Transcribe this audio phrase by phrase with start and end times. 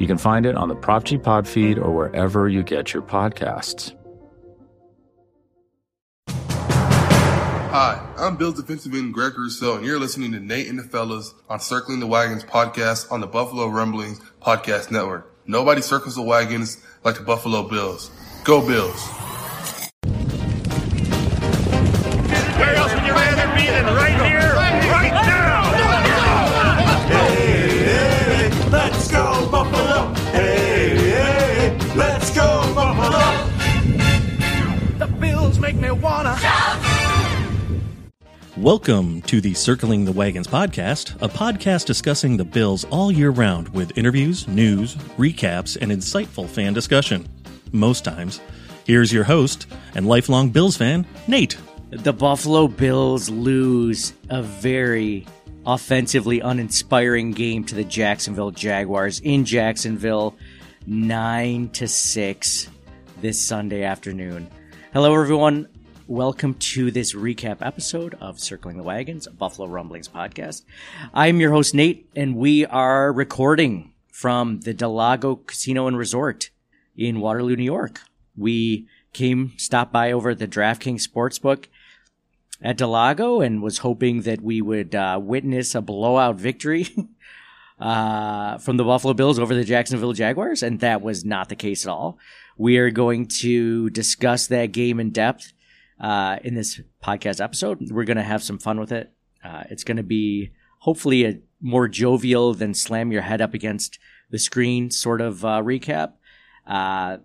[0.00, 3.02] You can find it on the Prop G Pod feed or wherever you get your
[3.02, 3.94] podcasts.
[6.26, 11.34] Hi, I'm Bills defensive end Greg Rousseau, and you're listening to Nate and the Fellas
[11.50, 15.30] on Circling the Wagons podcast on the Buffalo Rumblings podcast network.
[15.46, 18.10] Nobody circles the wagons like the Buffalo Bills.
[18.42, 19.19] Go Bills!
[38.60, 43.70] Welcome to the Circling the Wagons podcast, a podcast discussing the Bills all year round
[43.70, 47.26] with interviews, news, recaps, and insightful fan discussion.
[47.72, 48.38] Most times.
[48.84, 51.56] Here's your host and lifelong Bills fan, Nate.
[51.88, 55.26] The Buffalo Bills lose a very
[55.64, 60.36] offensively uninspiring game to the Jacksonville Jaguars in Jacksonville,
[60.86, 62.68] 9 to 6
[63.22, 64.50] this Sunday afternoon.
[64.92, 65.66] Hello everyone.
[66.10, 70.62] Welcome to this recap episode of Circling the Wagons, Buffalo Rumblings podcast.
[71.14, 76.50] I'm your host Nate and we are recording from the del Lago Casino and Resort
[76.96, 78.00] in Waterloo, New York.
[78.36, 81.66] We came stopped by over at the DraftKings Sportsbook
[82.60, 86.88] at del Lago and was hoping that we would uh, witness a blowout victory
[87.78, 91.86] uh, from the Buffalo Bills over the Jacksonville Jaguars, and that was not the case
[91.86, 92.18] at all.
[92.58, 95.52] We are going to discuss that game in depth
[96.00, 97.90] uh, in this podcast episode.
[97.90, 99.12] We're going to have some fun with it.
[99.44, 103.98] Uh, it's going to be hopefully a more jovial than slam your head up against
[104.30, 106.12] the screen sort of uh, recap.
[106.66, 107.18] Uh,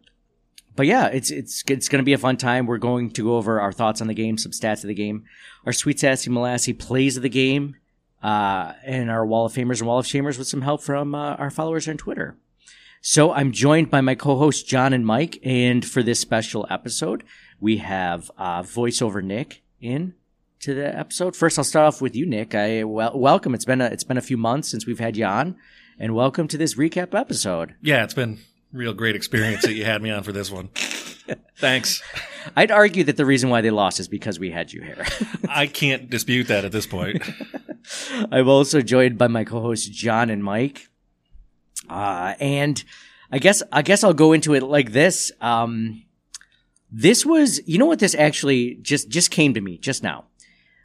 [0.75, 2.65] but yeah, it's it's it's going to be a fun time.
[2.65, 5.23] We're going to go over our thoughts on the game, some stats of the game,
[5.65, 7.77] our sweet sassy molassy plays of the game,
[8.21, 11.35] uh, and our Wall of Famers and Wall of Shamers with some help from uh,
[11.35, 12.37] our followers on Twitter.
[12.99, 17.23] So I'm joined by my co-hosts John and Mike, and for this special episode,
[17.59, 20.13] we have uh, voiceover Nick in
[20.59, 21.35] to the episode.
[21.35, 22.55] First, I'll start off with you, Nick.
[22.55, 23.53] I well, welcome.
[23.53, 25.55] It's been a, it's been a few months since we've had you on,
[25.99, 27.75] and welcome to this recap episode.
[27.81, 28.39] Yeah, it's been
[28.71, 30.69] real great experience that you had me on for this one.
[31.57, 32.03] Thanks.
[32.55, 35.05] I'd argue that the reason why they lost is because we had you here.
[35.49, 37.23] I can't dispute that at this point.
[38.31, 40.89] I'm also joined by my co-hosts John and Mike.
[41.89, 42.83] Uh, and
[43.31, 45.31] I guess I guess I'll go into it like this.
[45.41, 46.03] Um,
[46.97, 50.25] this was, you know what this actually just just came to me just now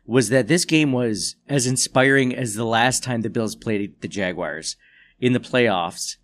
[0.04, 4.08] was that this game was as inspiring as the last time the Bills played the
[4.08, 4.74] Jaguars
[5.20, 6.16] in the playoffs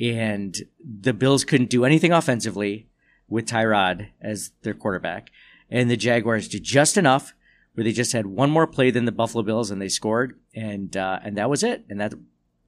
[0.00, 2.88] and the Bills couldn't do anything offensively
[3.28, 5.30] with Tyrod as their quarterback
[5.68, 7.34] and the Jaguars did just enough
[7.74, 10.96] where they just had one more play than the Buffalo Bills and they scored and
[10.96, 12.14] uh, and that was it and that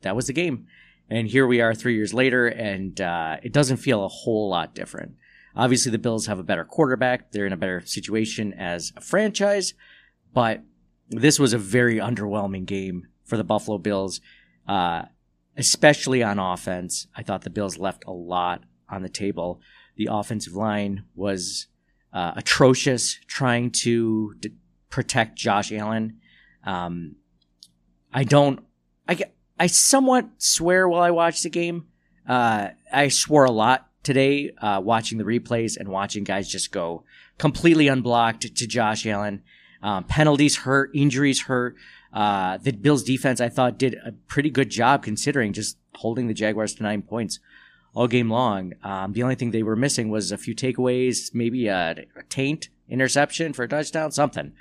[0.03, 0.67] that was the game.
[1.09, 4.75] And here we are 3 years later and uh, it doesn't feel a whole lot
[4.75, 5.15] different
[5.57, 9.75] obviously the Bills have a better quarterback they're in a better situation as a franchise
[10.33, 10.63] but
[11.09, 14.21] this was a very underwhelming game for the Buffalo Bills
[14.69, 15.03] uh,
[15.57, 19.61] especially on offense I thought the Bills left a lot on the table
[19.97, 21.67] the offensive line was
[22.13, 24.55] uh, atrocious trying to d-
[24.89, 26.21] protect Josh Allen.
[26.65, 27.17] Um,
[28.13, 28.61] I don't.
[29.09, 29.19] I
[29.59, 31.87] I somewhat swear while I watch the game.
[32.27, 37.05] Uh, I swore a lot today uh, watching the replays and watching guys just go
[37.39, 39.43] completely unblocked to Josh Allen.
[39.83, 41.77] Um, penalties hurt, injuries hurt.
[42.13, 46.35] Uh, the Bills defense I thought did a pretty good job considering just holding the
[46.35, 47.41] Jaguars to nine points
[47.95, 48.75] all game long.
[48.83, 52.69] Um, the only thing they were missing was a few takeaways, maybe a, a taint
[52.89, 54.53] interception for a touchdown, something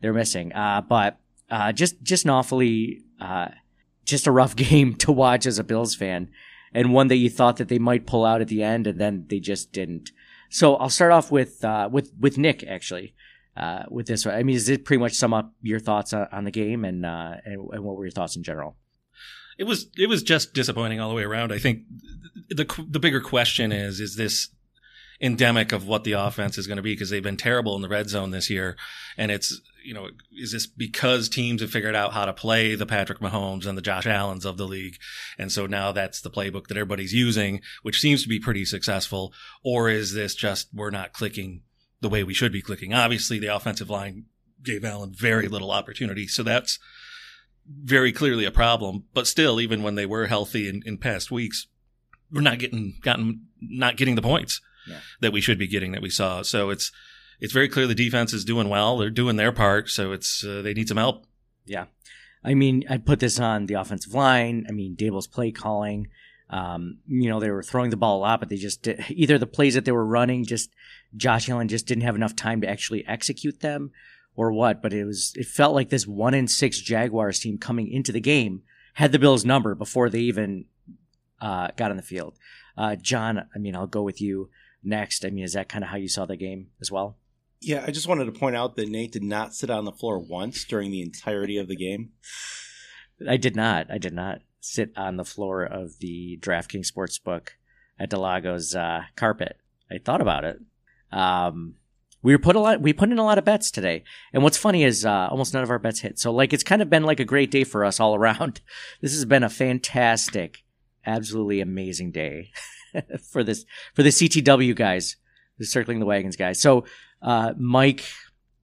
[0.00, 0.52] they're missing.
[0.52, 1.18] Uh, but
[1.50, 3.48] uh, just just an awfully uh,
[4.04, 6.30] just a rough game to watch as a Bills fan,
[6.74, 9.26] and one that you thought that they might pull out at the end, and then
[9.28, 10.10] they just didn't.
[10.50, 13.14] So I'll start off with uh, with with Nick actually.
[13.56, 14.34] Uh, with this, one.
[14.34, 17.34] I mean, does it pretty much sum up your thoughts on, the game and, uh,
[17.44, 18.76] and and what were your thoughts in general?
[19.58, 21.52] it was it was just disappointing all the way around.
[21.52, 21.82] I think
[22.48, 24.48] the the bigger question is is this
[25.20, 27.88] endemic of what the offense is going to be because they've been terrible in the
[27.88, 28.76] red zone this year.
[29.16, 32.86] And it's, you know, is this because teams have figured out how to play the
[32.86, 34.96] Patrick Mahomes and the Josh Allens of the league?
[35.38, 39.32] And so now that's the playbook that everybody's using, which seems to be pretty successful.
[39.62, 41.62] Or is this just we're not clicking
[42.00, 42.92] the way we should be clicking?
[42.92, 44.24] Obviously, the offensive line
[44.62, 46.26] gave Allen very little opportunity.
[46.26, 46.78] So that's
[47.66, 49.04] very clearly a problem.
[49.14, 51.66] But still, even when they were healthy in, in past weeks,
[52.32, 55.00] we're not getting gotten not getting the points Yeah.
[55.20, 56.42] that we should be getting that we saw.
[56.42, 56.92] So it's
[57.40, 58.98] it's very clear the defense is doing well.
[58.98, 59.88] They're doing their part.
[59.88, 61.26] So it's uh, they need some help.
[61.64, 61.86] Yeah.
[62.44, 64.66] I mean, I put this on the offensive line.
[64.68, 66.08] I mean, Daboll's play calling.
[66.50, 69.38] Um, you know, they were throwing the ball a lot, but they just did, either
[69.38, 70.70] the plays that they were running, just
[71.16, 73.92] Josh Allen just didn't have enough time to actually execute them,
[74.36, 74.82] or what.
[74.82, 78.20] But it was it felt like this one in six Jaguars team coming into the
[78.20, 78.62] game
[78.94, 80.66] had the Bills number before they even
[81.40, 82.36] uh, got on the field.
[82.76, 84.50] Uh, John, I mean, I'll go with you
[84.84, 85.24] next.
[85.24, 87.18] I mean, is that kind of how you saw the game as well?
[87.60, 90.18] Yeah, I just wanted to point out that Nate did not sit on the floor
[90.18, 92.10] once during the entirety of the game.
[93.28, 93.90] I did not.
[93.90, 97.50] I did not sit on the floor of the DraftKings Sportsbook
[97.98, 99.56] at del Lago's uh, carpet.
[99.90, 100.60] I thought about it.
[101.12, 101.76] Um,
[102.22, 102.80] we were put a lot.
[102.80, 104.02] We put in a lot of bets today,
[104.32, 106.18] and what's funny is uh, almost none of our bets hit.
[106.18, 108.60] So like, it's kind of been like a great day for us all around.
[109.00, 110.64] This has been a fantastic,
[111.04, 112.50] absolutely amazing day
[113.30, 113.64] for this
[113.94, 115.16] for the CTW guys,
[115.58, 116.60] the circling the wagons guys.
[116.60, 116.84] So,
[117.22, 118.04] uh, Mike,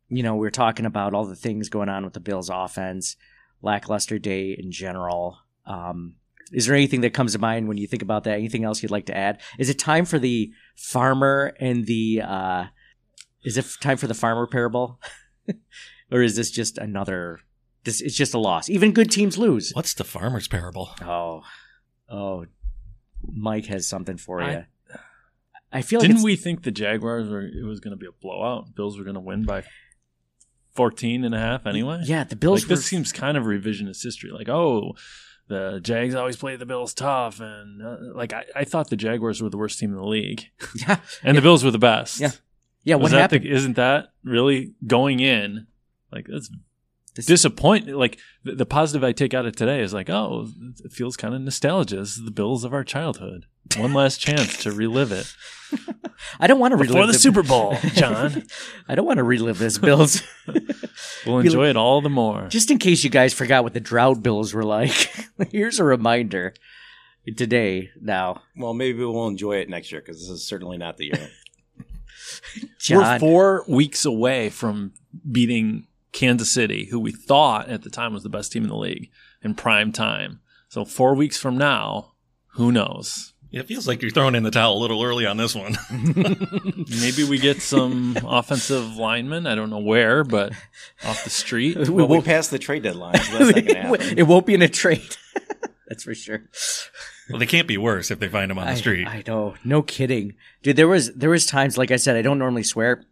[0.10, 3.16] you know, we are talking about all the things going on with the Bills offense
[3.62, 5.38] lackluster day in general.
[5.66, 6.16] Um,
[6.51, 8.38] is there anything that comes to mind when you think about that?
[8.38, 9.39] Anything else you'd like to add?
[9.57, 12.22] Is it time for the farmer and the?
[12.22, 12.66] Uh,
[13.44, 15.00] is it time for the farmer parable,
[16.12, 17.39] or is this just another?
[17.83, 18.69] This it's just a loss.
[18.69, 19.72] Even good teams lose.
[19.74, 20.92] What's the farmer's parable?
[21.01, 21.44] Oh,
[22.10, 22.45] oh,
[23.33, 24.65] Mike has something for you.
[25.73, 28.06] I feel like Didn't it's- we think the Jaguars were it was going to be
[28.07, 28.75] a blowout?
[28.75, 29.63] Bills were going to win by
[30.73, 32.01] 14 and a half anyway?
[32.03, 32.75] Yeah, the Bills Like, were.
[32.75, 34.31] this seems kind of revisionist history.
[34.31, 34.95] Like, oh,
[35.47, 39.41] the Jags always play the Bills tough and uh, like I, I thought the Jaguars
[39.41, 42.19] were the worst team in the league yeah, and the Bills were the best.
[42.21, 42.31] Yeah.
[42.83, 42.95] yeah.
[42.95, 43.53] Was What that the- happened?
[43.53, 45.68] isn't that really going in
[46.12, 46.50] like that's
[47.16, 50.48] This- disappointing like the, the positive i take out of today is like oh
[50.84, 51.98] it feels kind of nostalgia.
[51.98, 53.46] This is the bills of our childhood.
[53.78, 55.34] One last chance to relive it.
[56.40, 58.44] I don't want to relive before relive the super bowl john.
[58.88, 60.22] I don't want to relive this, Bills.
[61.25, 62.48] we'll enjoy it all the more.
[62.48, 65.14] Just in case you guys forgot what the drought bills were like,
[65.52, 66.54] here's a reminder.
[67.38, 67.92] Today.
[68.02, 71.30] Now, Well, maybe we'll enjoy it next year because this is certainly not the year.
[72.90, 74.94] we're four weeks away from
[75.31, 78.75] beating kansas city who we thought at the time was the best team in the
[78.75, 79.10] league
[79.42, 82.13] in prime time so four weeks from now
[82.56, 85.54] who knows It feels like you're throwing in the towel a little early on this
[85.56, 85.78] one.
[87.02, 89.46] Maybe we get some offensive linemen.
[89.48, 90.54] I don't know where, but
[91.04, 91.78] off the street.
[91.78, 94.18] we well, we won't, passed the trade deadline, so that's not happen.
[94.18, 95.16] it won't be in a trade.
[95.88, 96.44] That's for sure.
[97.30, 99.07] well, they can't be worse if they find him on the I, street.
[99.07, 100.78] I know, no kidding, dude.
[100.78, 103.04] There was there was times, like I said, I don't normally swear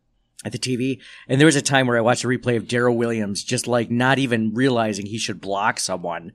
[0.45, 2.95] at the TV, and there was a time where I watched a replay of Daryl
[2.95, 6.31] Williams, just like not even realizing he should block someone,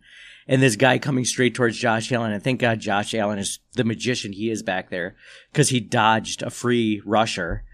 [0.46, 2.32] and this guy coming straight towards Josh Allen.
[2.32, 5.16] And thank God Josh Allen is the magician he is back there
[5.52, 7.64] because he dodged a free rusher.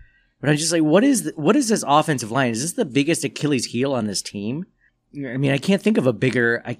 [0.40, 2.52] But I'm just like, what is what is this offensive line?
[2.52, 4.66] Is this the biggest Achilles heel on this team?
[5.14, 6.62] I mean, I can't think of a bigger.
[6.64, 6.78] I,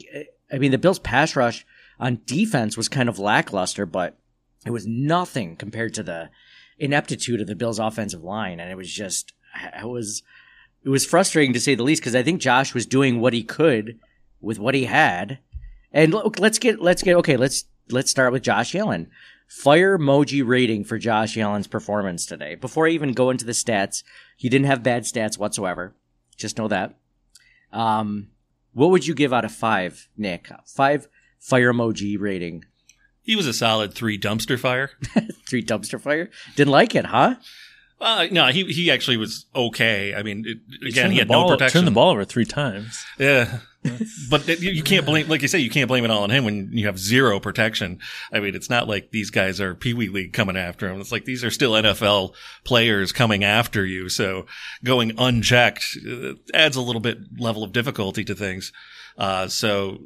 [0.53, 1.67] I mean, the Bills' pass rush
[1.99, 4.17] on defense was kind of lackluster, but
[4.65, 6.31] it was nothing compared to the
[6.79, 10.23] ineptitude of the Bills' offensive line, and it was just it was
[10.85, 13.43] it was frustrating to say the least because I think Josh was doing what he
[13.43, 13.99] could
[14.41, 15.39] with what he had.
[15.93, 17.37] And look, let's get let's get okay.
[17.37, 19.11] Let's let's start with Josh Allen.
[19.49, 22.55] Fire emoji rating for Josh Allen's performance today.
[22.55, 24.05] Before I even go into the stats,
[24.37, 25.93] he didn't have bad stats whatsoever.
[26.37, 26.95] Just know that.
[27.73, 28.29] Um,
[28.73, 30.49] what would you give out of five, Nick?
[30.65, 31.09] Five
[31.41, 32.65] fire emoji rating.
[33.23, 34.93] he was a solid three dumpster fire.
[35.49, 36.31] Three dumpster fire.
[36.55, 37.35] Didn't like it, huh?
[38.01, 40.15] Uh, no, he he actually was okay.
[40.15, 41.81] I mean, it, again, he had ball, no protection.
[41.81, 43.05] Turned the ball over three times.
[43.19, 43.59] Yeah.
[44.31, 46.45] but you, you can't blame, like you say, you can't blame it all on him
[46.45, 47.99] when you have zero protection.
[48.31, 51.01] I mean, it's not like these guys are Pee Wee League coming after him.
[51.01, 54.09] It's like these are still NFL players coming after you.
[54.11, 54.47] So
[54.85, 58.71] going unchecked uh, adds a little bit level of difficulty to things.
[59.17, 59.99] Uh, so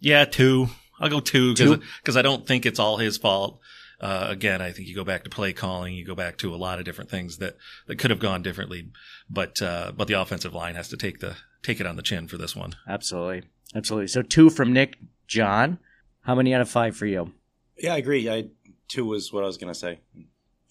[0.00, 0.68] yeah, two.
[1.00, 1.82] I'll go two Two?
[2.00, 3.60] because I don't think it's all his fault.
[4.00, 6.56] Uh, again, I think you go back to play calling, you go back to a
[6.56, 8.90] lot of different things that, that could have gone differently,
[9.30, 12.28] but, uh, but the offensive line has to take the, take it on the chin
[12.28, 12.74] for this one.
[12.86, 13.44] Absolutely.
[13.74, 14.08] Absolutely.
[14.08, 14.98] So two from Nick.
[15.26, 15.78] John,
[16.20, 17.32] how many out of five for you?
[17.76, 18.30] Yeah, I agree.
[18.30, 18.44] I
[18.86, 19.98] two was what I was going to say.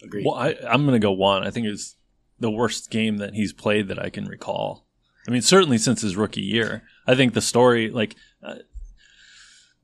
[0.02, 0.26] Agreed.
[0.26, 1.46] Well, I, I'm going to go one.
[1.46, 1.98] I think it's
[2.40, 4.86] the worst game that he's played that I can recall.
[5.28, 6.84] I mean, certainly since his rookie year.
[7.08, 8.56] I think the story, like, uh,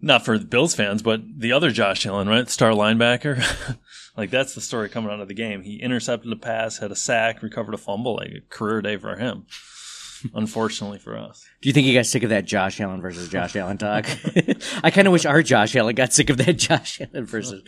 [0.01, 2.49] not for the Bills fans, but the other Josh Allen, right?
[2.49, 3.77] Star linebacker.
[4.17, 5.61] like, that's the story coming out of the game.
[5.61, 8.15] He intercepted a pass, had a sack, recovered a fumble.
[8.15, 9.45] Like, a career day for him.
[10.33, 11.45] Unfortunately for us.
[11.61, 14.05] Do you think he got sick of that Josh Allen versus Josh Allen talk?
[14.83, 17.63] I kind of wish our Josh Allen got sick of that Josh Allen versus.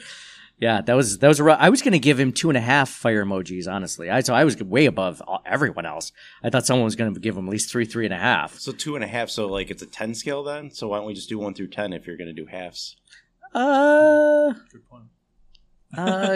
[0.59, 2.55] Yeah, that was that was a rough, I was going to give him two and
[2.57, 3.67] a half fire emojis.
[3.67, 6.11] Honestly, I so I was way above all- everyone else.
[6.43, 8.57] I thought someone was going to give him at least three, three and a half.
[8.59, 9.29] So two and a half.
[9.29, 10.71] So like it's a ten scale then.
[10.71, 12.95] So why don't we just do one through ten if you're going to do halves?
[13.53, 15.03] Uh, Good point.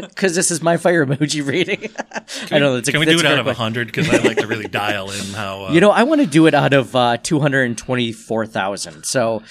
[0.09, 1.89] because this is my fire emoji rating.
[2.51, 3.61] I know that's a, Can we that's do it out of question.
[3.63, 3.87] hundred?
[3.87, 5.65] Because I like to really dial in how.
[5.67, 9.03] Uh, You know, I want to do it out of uh, 224,000.
[9.03, 9.41] So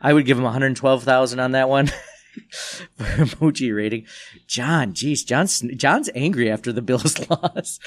[0.00, 1.94] I would give him 112,000 on that one for
[2.98, 4.06] emoji rating.
[4.46, 7.78] John, geez, John's, John's angry after the Bills loss.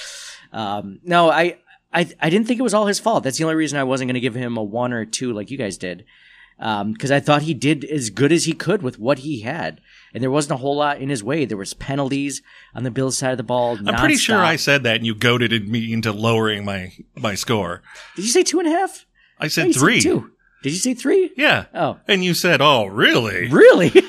[0.51, 1.57] Um, no, I,
[1.93, 3.23] I, I didn't think it was all his fault.
[3.23, 5.51] That's the only reason I wasn't going to give him a one or two like
[5.51, 6.05] you guys did.
[6.61, 9.79] Um, cause I thought he did as good as he could with what he had.
[10.13, 11.45] And there wasn't a whole lot in his way.
[11.45, 12.41] There was penalties
[12.75, 13.77] on the Bills side of the ball.
[13.87, 14.39] I'm pretty sure.
[14.43, 17.81] I said that, and you goaded me into lowering my my score.
[18.15, 19.05] Did you say two and a half?
[19.39, 20.01] I No, said said three.
[20.01, 20.31] two.
[20.63, 21.31] Did you say three?
[21.37, 21.65] Yeah.
[21.75, 21.99] Oh.
[22.07, 23.91] And you said, "Oh, really?" Really?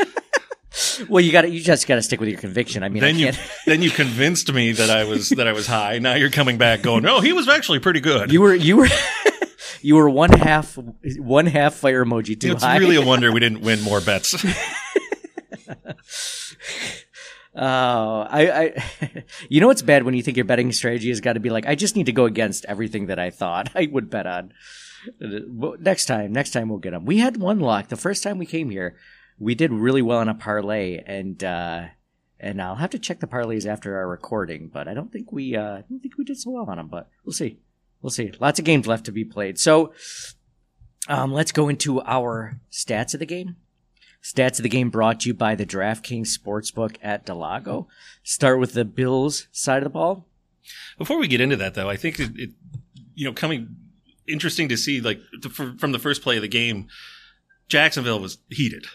[1.08, 2.82] well, you got to you just got to stick with your conviction.
[2.82, 3.32] I mean, Then I you
[3.66, 5.98] then you convinced me that I was that I was high.
[5.98, 8.88] Now you're coming back going, "No, he was actually pretty good." You were you were
[9.80, 10.78] you were one half
[11.18, 12.76] one half fire emoji too it's high.
[12.76, 14.34] It's really a wonder we didn't win more bets.
[17.52, 17.60] Oh,
[18.30, 21.40] I, I, you know what's bad when you think your betting strategy has got to
[21.40, 24.26] be like, I just need to go against everything that I thought I would bet
[24.26, 24.52] on.
[25.22, 27.04] Uh, next time, next time we'll get them.
[27.04, 28.96] We had one luck the first time we came here.
[29.40, 31.86] We did really well on a parlay, and uh,
[32.38, 34.68] and I'll have to check the parlays after our recording.
[34.72, 36.88] But I don't think we, uh, I don't think we did so well on them.
[36.88, 37.58] But we'll see,
[38.02, 38.32] we'll see.
[38.38, 39.58] Lots of games left to be played.
[39.58, 39.92] So,
[41.08, 43.56] um, let's go into our stats of the game.
[44.22, 47.88] Stats of the game brought to you by the DraftKings Sportsbook at del Lago.
[48.22, 50.26] Start with the Bills side of the ball.
[50.98, 52.50] Before we get into that, though, I think it, it
[53.14, 53.76] you know, coming
[54.28, 56.88] interesting to see like the, fr- from the first play of the game,
[57.68, 58.86] Jacksonville was heated.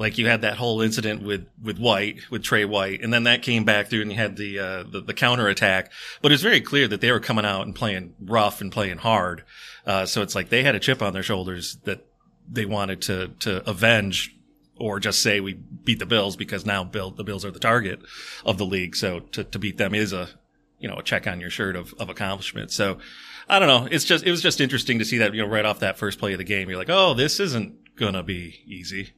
[0.00, 3.42] Like you had that whole incident with with White, with Trey White, and then that
[3.42, 5.92] came back through, and you had the uh, the, the counter attack.
[6.22, 9.44] But it's very clear that they were coming out and playing rough and playing hard.
[9.86, 12.06] Uh, so it's like they had a chip on their shoulders that
[12.50, 14.34] they wanted to to avenge
[14.80, 18.00] or just say we beat the Bills because now Bill, the Bills are the target
[18.46, 18.96] of the league.
[18.96, 20.30] So to, to beat them is a,
[20.78, 22.70] you know, a check on your shirt of, of accomplishment.
[22.70, 22.98] So
[23.46, 23.86] I don't know.
[23.90, 26.18] It's just, it was just interesting to see that, you know, right off that first
[26.18, 27.74] play of the game, you're like, oh, this isn't
[28.14, 29.10] to be easy.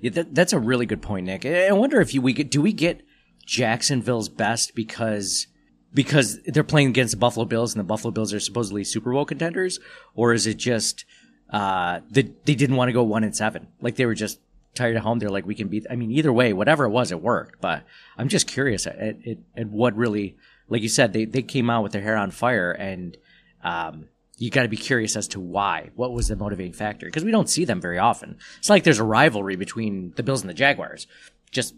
[0.00, 1.46] Yeah, that, that's a really good point, Nick.
[1.46, 3.02] I wonder if you, we get, do we get
[3.46, 5.46] Jacksonville's best because
[5.94, 9.24] because they're playing against the Buffalo Bills and the Buffalo Bills are supposedly Super Bowl
[9.24, 9.80] contenders,
[10.14, 11.06] or is it just
[11.50, 13.68] uh, that they didn't want to go one and seven?
[13.80, 14.38] Like they were just
[14.74, 15.18] tired at home.
[15.18, 15.86] They're like, we can beat.
[15.90, 17.60] I mean, either way, whatever it was, it worked.
[17.62, 17.84] But
[18.18, 20.36] I'm just curious at, at, at what really,
[20.68, 23.16] like you said, they they came out with their hair on fire and.
[23.64, 24.08] Um,
[24.38, 25.90] you got to be curious as to why.
[25.96, 27.06] What was the motivating factor?
[27.06, 28.38] Because we don't see them very often.
[28.58, 31.06] It's like there's a rivalry between the Bills and the Jaguars.
[31.50, 31.74] Just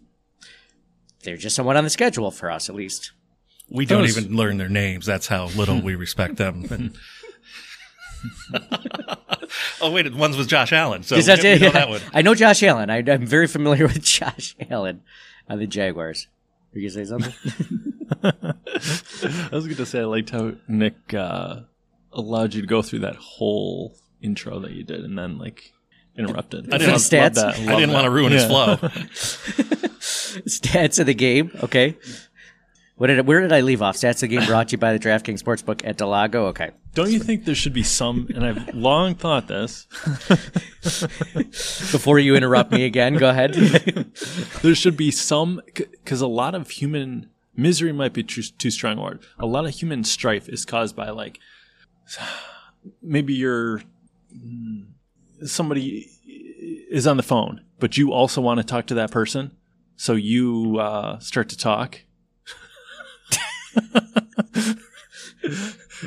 [1.24, 3.12] they're just somewhat on the schedule for us, at least.
[3.70, 5.06] We don't Those- even learn their names.
[5.06, 6.64] That's how little we respect them.
[6.70, 6.96] And-
[9.80, 11.02] oh wait, one's with Josh Allen.
[11.02, 11.60] So Is we that know- we it?
[11.62, 12.00] know that one.
[12.12, 12.90] I know Josh Allen.
[12.90, 15.02] I, I'm very familiar with Josh Allen
[15.48, 16.26] on the Jaguars.
[16.74, 17.34] Were you gonna say something?
[18.22, 21.60] I was going to say I liked how Nick uh,
[22.12, 25.72] allowed you to go through that whole intro that you did, and then like
[26.16, 26.72] interrupted.
[26.72, 27.94] I didn't- Love- For love that, I didn't that.
[27.94, 28.76] want to ruin his flow.
[30.00, 31.50] Stats of the game.
[31.62, 31.96] Okay.
[32.96, 33.96] What did where did I leave off?
[33.96, 36.46] Stats of the game brought to you by the DraftKings Sportsbook at del Lago.
[36.48, 36.70] Okay.
[36.94, 38.28] Don't you think there should be some?
[38.34, 39.86] And I've long thought this.
[41.92, 43.54] Before you interrupt me again, go ahead.
[44.62, 48.98] there should be some because a lot of human misery might be too, too strong
[48.98, 49.20] a word.
[49.38, 51.38] A lot of human strife is caused by like
[53.02, 53.82] maybe you're
[55.44, 56.08] somebody
[56.90, 59.56] is on the phone, but you also want to talk to that person,
[59.96, 62.00] so you uh, start to talk.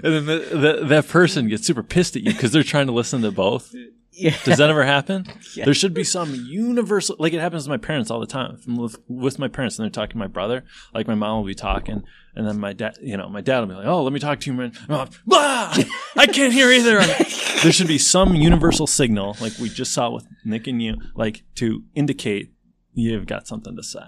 [0.02, 2.94] And then the, the, that person gets super pissed at you because they're trying to
[2.94, 3.74] listen to both.
[4.12, 4.36] yeah.
[4.44, 5.26] Does that ever happen?
[5.56, 8.56] There should be some universal, like it happens to my parents all the time.
[8.56, 11.38] If I'm with, with my parents and they're talking to my brother, like my mom
[11.38, 12.04] will be talking,
[12.36, 14.40] and then my dad, you know, my dad will be like, "Oh, let me talk
[14.42, 15.78] to you, man." Like, "Ah,
[16.18, 17.00] I can't hear either.
[17.64, 21.44] there should be some universal signal, like we just saw with Nick and you, like
[21.56, 22.52] to indicate
[22.94, 24.08] you've got something to say.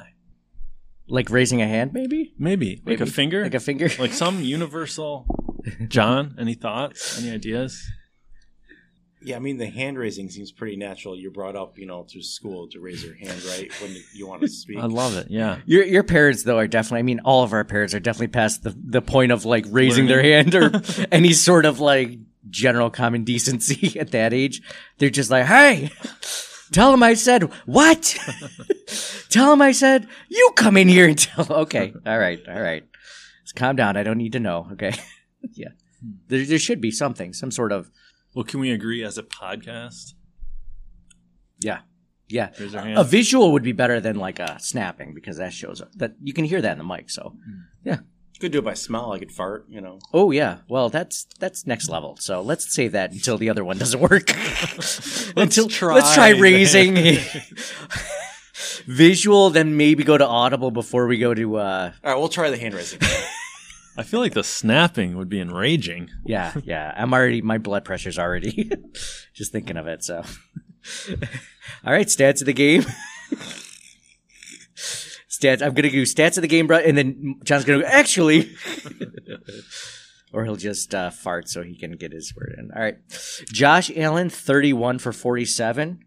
[1.07, 2.33] Like raising a hand, maybe?
[2.37, 3.89] Maybe like a finger, Like a finger?
[3.99, 5.27] like some universal.
[5.87, 7.19] John, any thoughts?
[7.21, 7.87] Any ideas?
[9.25, 11.17] Yeah, I mean the hand raising seems pretty natural.
[11.17, 14.41] You're brought up, you know, through school to raise your hand, right, when you want
[14.41, 14.77] to speak.
[14.77, 15.31] I love it.
[15.31, 15.59] Yeah.
[15.65, 16.99] Your your parents though are definitely.
[16.99, 20.05] I mean, all of our parents are definitely past the the point of like raising
[20.05, 20.79] their hand or
[21.11, 22.19] any sort of like
[22.51, 24.61] general common decency at that age.
[24.99, 25.89] They're just like, hey,
[26.71, 28.15] tell him I said what?
[29.29, 31.51] tell him I said you come in here and tell.
[31.51, 32.83] Okay, all right, all right.
[33.41, 33.97] Let's calm down.
[33.97, 34.67] I don't need to know.
[34.73, 34.93] Okay,
[35.53, 35.69] yeah.
[36.27, 37.89] There there should be something, some sort of
[38.35, 40.13] Well, can we agree as a podcast?
[41.61, 41.79] yeah.
[42.27, 45.79] Yeah, Raise our a visual would be better than like a snapping because that shows
[45.79, 45.91] up.
[45.97, 47.11] that you can hear that in the mic.
[47.11, 47.35] So,
[47.83, 47.99] yeah,
[48.33, 49.11] You could do it by smell.
[49.13, 49.99] I could fart, you know.
[50.11, 52.17] Oh yeah, well that's that's next level.
[52.19, 54.31] So let's save that until the other one doesn't work.
[55.37, 56.41] until try let's try that.
[56.41, 56.95] raising
[58.87, 62.49] visual, then maybe go to audible before we go to uh All right, we'll try
[62.49, 62.99] the hand raising.
[63.97, 66.09] I feel like the snapping would be enraging.
[66.25, 66.93] yeah yeah.
[66.95, 68.69] I'm already my blood pressure's already
[69.33, 70.03] just thinking of it.
[70.03, 70.17] So
[71.85, 72.83] all right, stats of the game.
[75.29, 75.61] stats.
[75.61, 78.55] I'm gonna do stats of the game, bro, and then John's gonna go actually.
[80.33, 82.69] or he'll just uh, fart so he can get his word in.
[82.75, 82.97] All right.
[83.53, 85.99] Josh Allen, 31 for 47,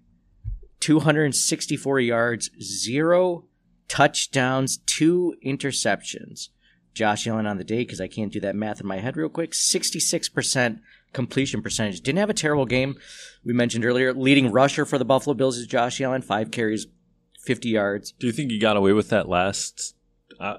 [0.80, 3.46] 264 yards, zero
[3.88, 6.50] touchdowns, two interceptions.
[6.98, 9.28] Josh Allen on the day, because I can't do that math in my head real
[9.28, 10.80] quick, 66%
[11.12, 12.00] completion percentage.
[12.00, 12.96] Didn't have a terrible game.
[13.44, 16.86] We mentioned earlier, leading rusher for the Buffalo Bills is Josh Allen, five carries,
[17.44, 18.12] 50 yards.
[18.12, 19.94] Do you think he got away with that last?
[20.40, 20.58] Uh,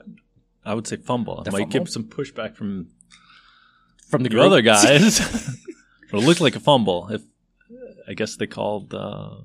[0.66, 1.44] I would say fumble.
[1.44, 1.72] The Might fumble?
[1.80, 2.88] give some pushback from
[4.08, 5.20] From the other guys.
[6.14, 7.10] it looked like a fumble.
[7.10, 7.22] If
[8.08, 9.36] I guess they called uh,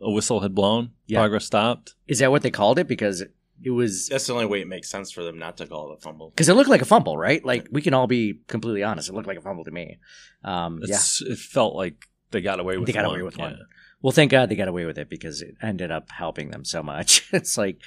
[0.00, 1.20] a whistle had blown, Yeah.
[1.20, 1.94] progress stopped.
[2.08, 2.88] is that what they called it?
[2.88, 3.22] Because
[3.62, 5.98] it was That's the only way it makes sense for them not to call it
[5.98, 6.30] a fumble.
[6.30, 7.44] because it looked like a fumble, right?
[7.44, 9.08] Like we can all be completely honest.
[9.08, 9.98] It looked like a fumble to me.
[10.44, 12.86] Um, yeah, It's, It felt like they got away with.
[12.86, 13.14] They got one.
[13.14, 13.58] away with one.
[14.02, 16.82] Well, thank God they got away with it because it ended up helping them so
[16.82, 17.28] much.
[17.32, 17.80] it's like,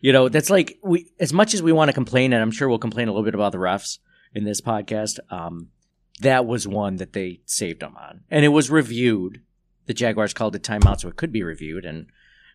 [0.00, 2.68] you know, that's like we as much as we want to complain, and I'm sure
[2.68, 3.98] we'll complain a little bit about the refs
[4.34, 5.18] in this podcast.
[5.30, 5.70] Um,
[6.20, 9.42] that was one that they saved them on, and it was reviewed.
[9.86, 12.06] The Jaguars called it timeout, so it could be reviewed, and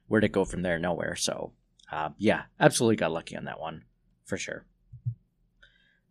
[0.07, 0.77] where'd it go from there?
[0.79, 1.15] Nowhere.
[1.15, 1.53] So,
[1.91, 3.83] uh, yeah, absolutely got lucky on that one
[4.23, 4.65] for sure.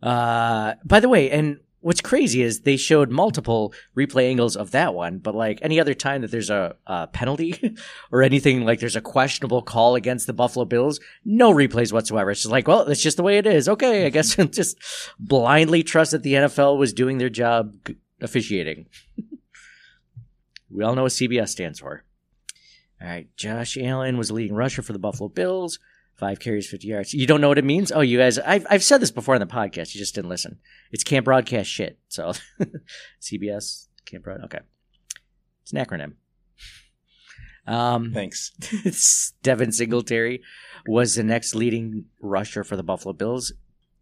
[0.01, 4.93] Uh, by the way, and what's crazy is they showed multiple replay angles of that
[4.93, 7.75] one, but like any other time that there's a, a penalty
[8.11, 12.31] or anything like there's a questionable call against the Buffalo Bills, no replays whatsoever.
[12.31, 13.67] It's just like, well, that's just the way it is.
[13.67, 14.77] Okay, I guess just
[15.19, 17.75] blindly trust that the NFL was doing their job
[18.21, 18.87] officiating.
[20.69, 22.03] we all know what CBS stands for.
[23.01, 25.79] All right, Josh Allen was the leading rusher for the Buffalo Bills.
[26.15, 27.13] Five carries, 50 yards.
[27.15, 27.91] You don't know what it means?
[27.91, 29.95] Oh, you guys, I've, I've said this before on the podcast.
[29.95, 30.59] You just didn't listen.
[30.91, 31.97] It's can't broadcast shit.
[32.09, 32.33] So,
[33.21, 34.43] CBS, can't broad.
[34.43, 34.59] Okay.
[35.63, 36.13] It's an acronym.
[37.65, 38.51] Um, Thanks.
[39.43, 40.41] Devin Singletary
[40.85, 43.53] was the next leading rusher for the Buffalo Bills.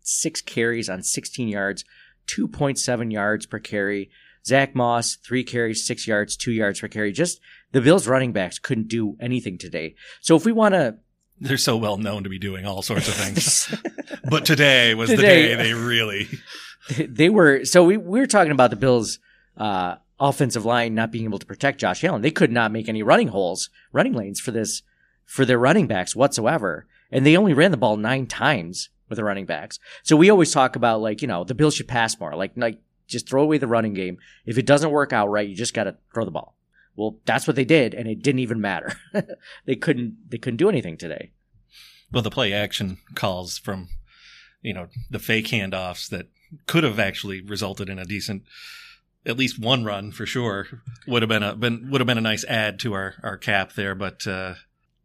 [0.01, 1.85] Six carries on 16 yards,
[2.27, 4.09] 2.7 yards per carry.
[4.45, 7.11] Zack Moss, three carries, six yards, two yards per carry.
[7.11, 7.39] Just
[7.71, 9.95] the Bills running backs couldn't do anything today.
[10.21, 10.97] So if we want to
[11.39, 13.73] They're so well known to be doing all sorts of things.
[14.29, 16.27] but today was Today- the day they really.
[16.97, 19.19] they were so we, we were talking about the Bills
[19.57, 22.21] uh, offensive line not being able to protect Josh Allen.
[22.21, 24.81] They could not make any running holes, running lanes for this
[25.25, 26.87] for their running backs whatsoever.
[27.11, 29.79] And they only ran the ball nine times with the running backs.
[30.03, 32.35] So we always talk about like, you know, the Bills should pass more.
[32.35, 34.17] Like like just throw away the running game.
[34.45, 36.55] If it doesn't work out right, you just gotta throw the ball.
[36.95, 38.93] Well, that's what they did, and it didn't even matter.
[39.65, 41.31] they couldn't they couldn't do anything today.
[42.11, 43.89] Well, the play action calls from,
[44.61, 46.27] you know, the fake handoffs that
[46.65, 48.43] could have actually resulted in a decent,
[49.25, 50.67] at least one run for sure.
[51.07, 53.73] Would have been a been would have been a nice add to our our cap
[53.73, 54.55] there, but uh,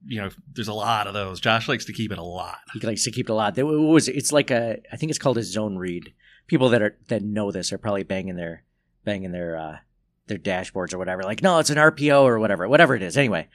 [0.06, 1.40] you know, there's a lot of those.
[1.40, 2.58] Josh likes to keep it a lot.
[2.72, 3.56] He likes to keep it a lot.
[3.56, 6.12] It was it's like a I think it's called a zone read.
[6.46, 8.64] People that are that know this are probably banging their
[9.04, 9.76] banging their uh
[10.26, 11.22] their dashboards or whatever.
[11.22, 13.16] Like, no, it's an RPO or whatever, whatever it is.
[13.16, 13.48] Anyway,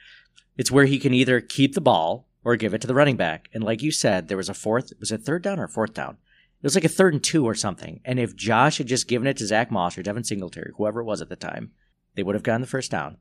[0.56, 3.48] it's where he can either keep the ball or give it to the running back.
[3.52, 6.16] And like you said, there was a fourth was it third down or fourth down?
[6.62, 8.00] It was like a third and two or something.
[8.04, 11.04] And if Josh had just given it to Zack Moss or Devin Singletary, whoever it
[11.04, 11.72] was at the time,
[12.14, 13.16] they would have gotten the first down.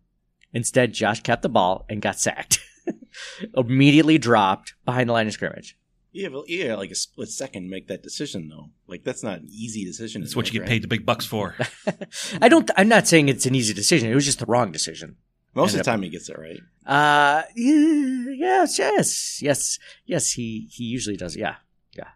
[0.54, 2.60] Instead, Josh kept the ball and got sacked.
[3.56, 5.78] Immediately dropped behind the line of scrimmage.
[6.12, 8.70] You have, you have like a split second to make that decision, though.
[8.88, 10.22] Like that's not an easy decision.
[10.22, 10.70] That's to what make, you get right?
[10.70, 11.56] paid the big bucks for.
[12.42, 12.70] I don't.
[12.76, 14.10] I'm not saying it's an easy decision.
[14.12, 15.18] It was just the wrong decision.
[15.54, 16.60] Most Ended of the up- time he gets it right.
[16.86, 20.32] Uh, yeah, yes, yes, yes, yes.
[20.32, 21.36] He he usually does.
[21.36, 21.56] Yeah,
[21.96, 22.08] yeah.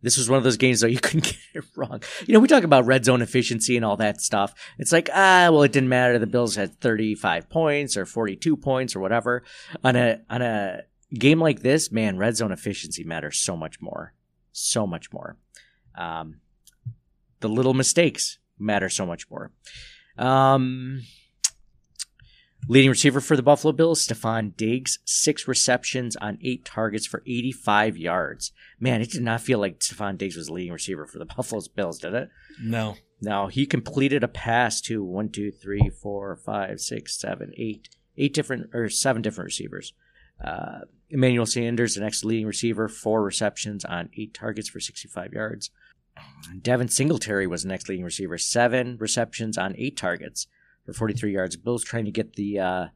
[0.00, 2.02] This was one of those games though you couldn't get it wrong.
[2.26, 4.54] You know, we talk about red zone efficiency and all that stuff.
[4.78, 6.18] It's like ah, well, it didn't matter.
[6.18, 9.42] The Bills had thirty five points or forty two points or whatever.
[9.84, 10.82] On a on a
[11.14, 14.14] game like this, man, red zone efficiency matters so much more,
[14.52, 15.36] so much more.
[15.96, 16.40] Um,
[17.40, 19.50] the little mistakes matter so much more.
[20.16, 21.02] Um,
[22.68, 27.96] Leading receiver for the Buffalo Bills, Stefon Diggs, six receptions on eight targets for 85
[27.96, 28.52] yards.
[28.78, 31.98] Man, it did not feel like Stefon Diggs was leading receiver for the Buffalo Bills,
[31.98, 32.30] did it?
[32.62, 32.94] No.
[33.20, 38.32] No, he completed a pass to one, two, three, four, five, six, seven, eight, eight
[38.32, 39.92] different or seven different receivers.
[40.42, 45.70] Uh, Emmanuel Sanders, the next leading receiver, four receptions on eight targets for 65 yards.
[46.60, 50.46] Devin Singletary was the next leading receiver, seven receptions on eight targets
[50.84, 51.56] for 43 yards.
[51.56, 52.86] Bills trying to get the uh,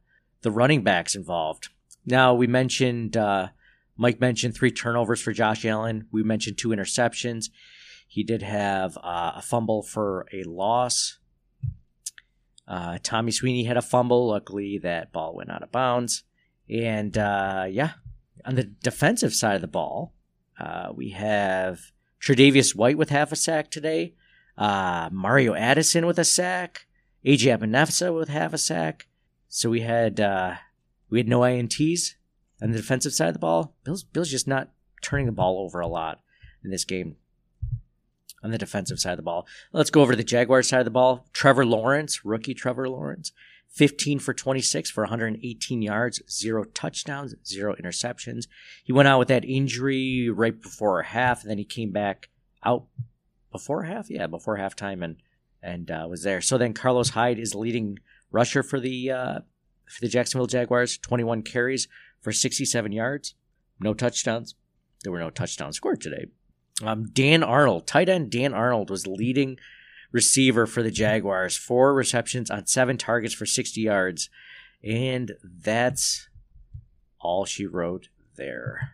[0.41, 1.69] the running backs involved.
[2.05, 3.49] Now we mentioned uh,
[3.97, 6.07] Mike mentioned three turnovers for Josh Allen.
[6.11, 7.49] We mentioned two interceptions.
[8.07, 11.17] He did have uh, a fumble for a loss.
[12.67, 14.27] Uh, Tommy Sweeney had a fumble.
[14.27, 16.23] Luckily, that ball went out of bounds.
[16.69, 17.91] And uh, yeah,
[18.45, 20.13] on the defensive side of the ball,
[20.59, 24.15] uh, we have Tre'Davious White with half a sack today.
[24.57, 26.87] Uh, Mario Addison with a sack.
[27.25, 29.07] AJ Epenesa with half a sack.
[29.49, 30.55] So we had uh,
[31.09, 32.15] we had no ints
[32.61, 33.75] on the defensive side of the ball.
[33.83, 34.69] Bill's Bill's just not
[35.01, 36.21] turning the ball over a lot
[36.63, 37.17] in this game.
[38.43, 40.85] On the defensive side of the ball, let's go over to the Jaguars side of
[40.85, 41.27] the ball.
[41.33, 43.31] Trevor Lawrence, rookie Trevor Lawrence,
[43.69, 48.47] 15 for 26 for 118 yards, zero touchdowns, zero interceptions.
[48.83, 52.29] He went out with that injury right before half, and then he came back
[52.63, 52.85] out
[53.51, 54.09] before half.
[54.09, 55.17] Yeah, before halftime, and
[55.61, 56.41] and uh, was there.
[56.41, 57.99] So then Carlos Hyde is leading
[58.31, 59.39] rusher for the uh,
[59.85, 61.87] for the Jacksonville Jaguars, 21 carries
[62.21, 63.35] for 67 yards,
[63.79, 64.55] no touchdowns.
[65.03, 66.25] There were no touchdowns scored today.
[66.83, 69.57] Um, Dan Arnold, tight end Dan Arnold, was leading
[70.17, 74.31] receiver for the Jaguars, four receptions on seven targets for 60 yards,
[74.83, 76.27] and that's
[77.19, 78.93] all she wrote there.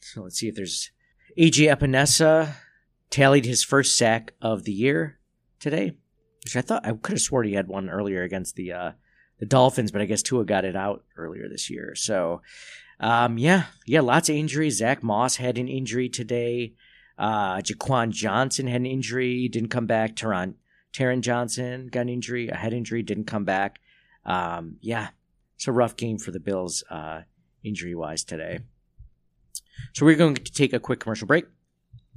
[0.00, 0.90] So let's see if there's
[1.38, 2.54] AJ Epenesa
[3.10, 5.18] tallied his first sack of the year
[5.60, 5.92] today,
[6.42, 8.92] which I thought I could have sworn he had one earlier against the uh,
[9.40, 11.94] the Dolphins, but I guess Tua got it out earlier this year.
[11.96, 12.40] So,
[12.98, 14.78] um, yeah, yeah, lots of injuries.
[14.78, 16.72] Zack Moss had an injury today.
[17.18, 20.16] Uh, Jaquan Johnson had an injury, didn't come back.
[20.16, 20.54] Teron,
[20.92, 23.80] Taron Johnson got an injury, a head injury, didn't come back.
[24.24, 25.08] Um, yeah,
[25.56, 27.22] it's a rough game for the Bills, uh,
[27.62, 28.60] injury wise today.
[29.92, 31.46] So we're going to take a quick commercial break.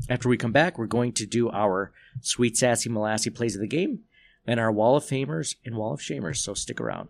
[0.10, 3.68] After we come back, we're going to do our sweet, sassy, molassy plays of the
[3.68, 4.00] game
[4.46, 6.38] and our Wall of Famers and Wall of Shamers.
[6.38, 7.10] So stick around.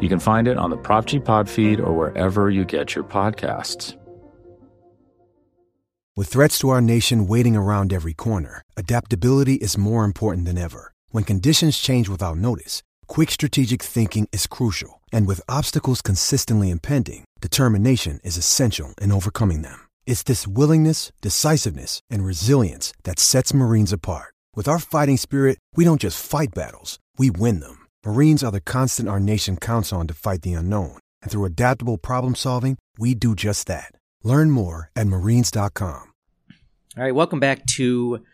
[0.00, 3.04] You can find it on the Prop G Pod feed or wherever you get your
[3.04, 3.96] podcasts.
[6.16, 10.92] With threats to our nation waiting around every corner, adaptability is more important than ever.
[11.10, 15.00] When conditions change without notice, quick strategic thinking is crucial.
[15.12, 19.88] And with obstacles consistently impending, determination is essential in overcoming them.
[20.06, 24.34] It's this willingness, decisiveness, and resilience that sets Marines apart.
[24.54, 27.79] With our fighting spirit, we don't just fight battles, we win them.
[28.04, 30.98] Marines are the constant our nation counts on to fight the unknown.
[31.20, 33.92] And through adaptable problem solving, we do just that.
[34.24, 36.12] Learn more at marines.com.
[36.96, 38.24] All right, welcome back to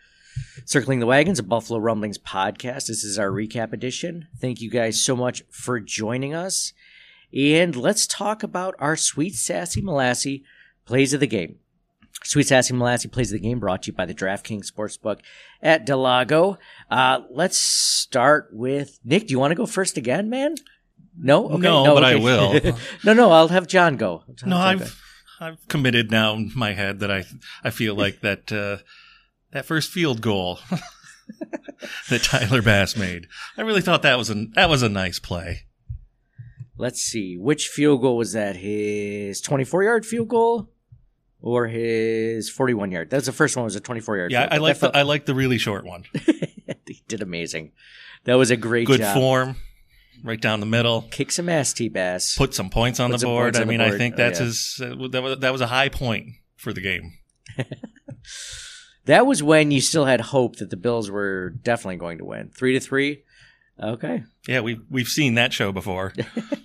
[0.66, 2.86] Circling the Wagons, a Buffalo Rumblings podcast.
[2.86, 4.28] This is our recap edition.
[4.40, 6.72] Thank you guys so much for joining us.
[7.34, 10.44] And let's talk about our sweet, sassy, molassy
[10.84, 11.56] plays of the game.
[12.26, 15.20] Sweet Sassy Molassy plays the game brought to you by the DraftKings Sportsbook
[15.62, 16.58] at del Lago.
[16.90, 19.28] Uh, let's start with Nick.
[19.28, 20.56] Do you want to go first again, man?
[21.16, 21.48] No?
[21.50, 21.62] Okay.
[21.62, 22.60] No, but I will.
[23.04, 24.24] no, no, I'll have John go.
[24.44, 25.00] No, I've
[25.38, 27.24] I've committed now in my head that I
[27.62, 28.82] I feel like that uh,
[29.52, 30.58] that first field goal
[32.10, 33.28] that Tyler Bass made.
[33.56, 35.62] I really thought that was a that was a nice play.
[36.76, 37.38] Let's see.
[37.38, 38.56] Which field goal was that?
[38.56, 40.72] His 24 yard field goal
[41.40, 43.10] or his 41 yard?
[43.10, 44.32] That's the first one was a 24 yard.
[44.32, 46.04] Yeah, I like the I like the really short one.
[46.86, 47.72] he did amazing.
[48.24, 49.14] That was a great Good job.
[49.16, 49.56] form.
[50.24, 51.02] right down the middle.
[51.10, 52.36] Kick some ass, T Bass.
[52.36, 53.56] Put some points on Put the board.
[53.56, 53.98] I mean, I board.
[53.98, 54.46] think Oh, that's yeah.
[54.46, 54.80] his.
[54.82, 57.12] Uh, that, was, that was a high point for the game.
[59.06, 62.50] That was when you still had hope that the Bills were definitely going to win.
[62.50, 63.22] Three to three.
[63.80, 64.24] Okay.
[64.48, 66.12] Yeah, we we've seen that show before.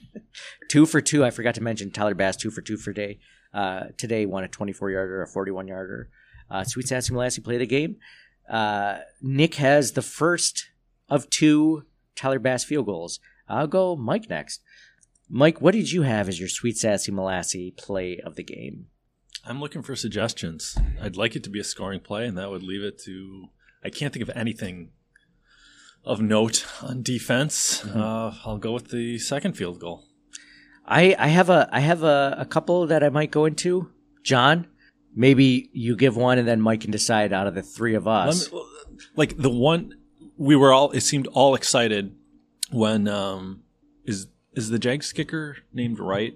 [0.69, 1.23] Two for two.
[1.23, 3.19] I forgot to mention Tyler Bass, two for two for day.
[3.53, 6.09] Uh, today won a 24 yarder, a 41 yarder.
[6.49, 7.97] Uh, Sweet Sassy Molassie play the game.
[8.49, 10.69] Uh, Nick has the first
[11.09, 11.85] of two
[12.15, 13.19] Tyler Bass field goals.
[13.47, 14.61] I'll go Mike next.
[15.29, 18.87] Mike, what did you have as your Sweet Sassy Molassie play of the game?
[19.45, 20.77] I'm looking for suggestions.
[21.01, 23.47] I'd like it to be a scoring play, and that would leave it to.
[23.83, 24.91] I can't think of anything
[26.03, 27.85] of note on defense.
[27.85, 30.03] Uh, I'll go with the second field goal.
[30.85, 33.91] I, I have a I have a, a couple that I might go into.
[34.23, 34.67] John,
[35.15, 38.51] maybe you give one and then Mike can decide out of the three of us.
[38.51, 38.63] Me-
[39.15, 39.95] like the one
[40.37, 40.91] we were all.
[40.91, 42.15] It seemed all excited
[42.71, 43.63] when um
[44.05, 46.35] is is the Jags kicker named Wright.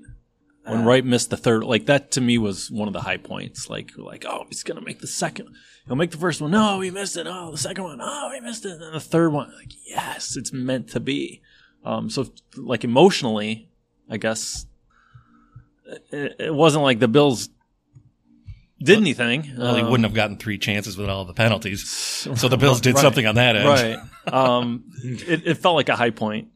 [0.68, 3.70] When Wright missed the third, like that to me was one of the high points.
[3.70, 5.50] Like, like oh, he's gonna make the second.
[5.86, 6.50] He'll make the first one.
[6.50, 7.28] No, he missed it.
[7.30, 8.00] Oh, the second one.
[8.02, 8.82] Oh, he missed it.
[8.82, 9.54] And the third one.
[9.56, 11.44] Like, yes, it's meant to be.
[11.84, 13.70] Um, so like emotionally,
[14.10, 14.66] I guess
[16.12, 17.50] it, it wasn't like the Bills
[18.82, 19.54] did anything.
[19.58, 21.84] Well, he Um, wouldn't have gotten three chances with all the penalties.
[22.36, 23.02] So the Bills did Right.
[23.02, 23.68] something on that end.
[23.68, 24.00] Right.
[24.34, 26.48] Um, it, it felt like a high point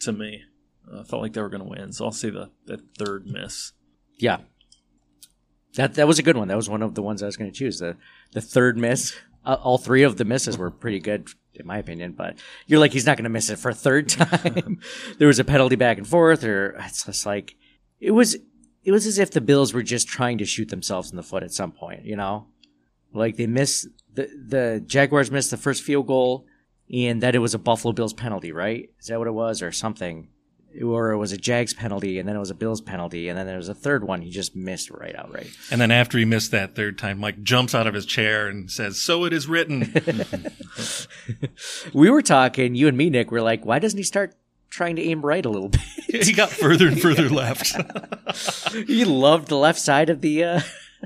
[0.00, 0.42] to me.
[0.90, 1.92] Uh, felt like they were going to win.
[1.92, 3.72] So I'll say the, the third miss.
[4.18, 4.38] Yeah.
[5.74, 6.48] That that was a good one.
[6.48, 7.78] That was one of the ones I was going to choose.
[7.78, 7.96] The
[8.32, 9.14] the third miss.
[9.44, 12.12] Uh, all three of the misses were pretty good, in my opinion.
[12.12, 14.80] But you're like, he's not going to miss it for a third time.
[15.18, 17.56] there was a penalty back and forth, or it's just like
[18.00, 18.36] it was.
[18.82, 21.42] It was as if the Bills were just trying to shoot themselves in the foot
[21.42, 22.04] at some point.
[22.04, 22.46] You know,
[23.12, 26.46] like they missed the the Jaguars missed the first field goal,
[26.92, 28.90] and that it was a Buffalo Bills penalty, right?
[28.98, 30.28] Is that what it was, or something?
[30.84, 33.46] Or it was a Jags penalty, and then it was a Bills penalty, and then
[33.46, 35.50] there was a third one he just missed right outright.
[35.70, 38.70] And then after he missed that third time, Mike jumps out of his chair and
[38.70, 39.92] says, "So it is written."
[41.92, 43.30] We were talking, you and me, Nick.
[43.30, 44.34] We're like, why doesn't he start
[44.68, 45.80] trying to aim right a little bit?
[46.24, 47.76] he got further and further left.
[48.86, 50.60] he loved the left side of the uh,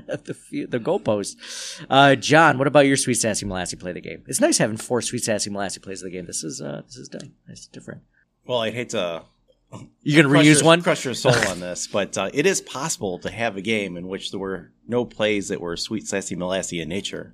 [0.07, 1.35] of the the goalpost.
[1.89, 4.23] Uh, John, what about your sweet sassy Molassie play the game?
[4.27, 6.25] It's nice having four sweet sassy Molassie plays of the game.
[6.25, 7.33] This is uh, this is done.
[7.47, 8.01] It's different.
[8.45, 9.23] Well, I'd hate to
[10.01, 10.81] You gonna reuse your, one?
[10.81, 14.07] crush your soul on this, but uh, it is possible to have a game in
[14.07, 17.33] which there were no plays that were sweet, sassy, molassie in nature.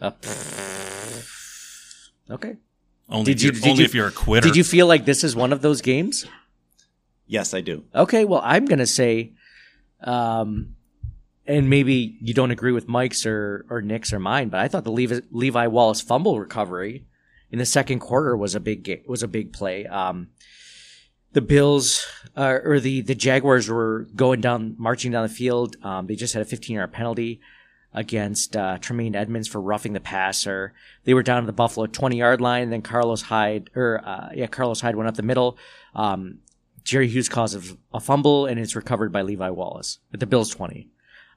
[0.00, 0.10] Uh,
[2.30, 2.56] okay.
[3.08, 4.46] only if, you're, only if you're a quitter.
[4.46, 6.26] Did you feel like this is one of those games?
[7.26, 7.84] Yes, I do.
[7.94, 9.32] Okay, well, I'm going to say,
[10.02, 10.76] um,
[11.46, 14.84] and maybe you don't agree with Mike's or, or Nick's or mine, but I thought
[14.84, 17.06] the Levi, Levi Wallace fumble recovery
[17.50, 19.86] in the second quarter was a big ga- was a big play.
[19.86, 20.28] Um,
[21.36, 25.76] the Bills uh, or the the Jaguars were going down, marching down the field.
[25.82, 27.42] Um, they just had a 15 yard penalty
[27.92, 30.72] against uh, Tremaine Edmunds for roughing the passer.
[31.04, 34.30] They were down to the Buffalo 20 yard line, and then Carlos Hyde or uh,
[34.34, 35.58] yeah, Carlos Hyde went up the middle.
[35.94, 36.38] Um,
[36.84, 40.88] Jerry Hughes causes a fumble and it's recovered by Levi Wallace at the Bills 20.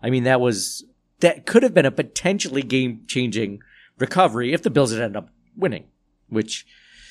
[0.01, 0.85] I mean, that was,
[1.19, 3.61] that could have been a potentially game changing
[3.97, 5.87] recovery if the Bills had ended up winning,
[6.29, 6.65] which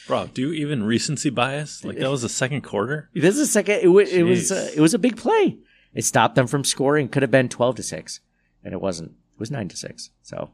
[0.09, 1.85] Bro, do you even recency bias?
[1.85, 3.09] Like that was the second quarter?
[3.15, 4.57] this is a second, it, wa- it was, Jeez.
[4.57, 5.59] uh, it was a big play.
[5.95, 7.09] It stopped them from scoring.
[7.09, 8.21] Could have been 12 to 6
[8.65, 9.11] and it wasn't.
[9.11, 10.11] It was 9 to 6.
[10.23, 10.51] So,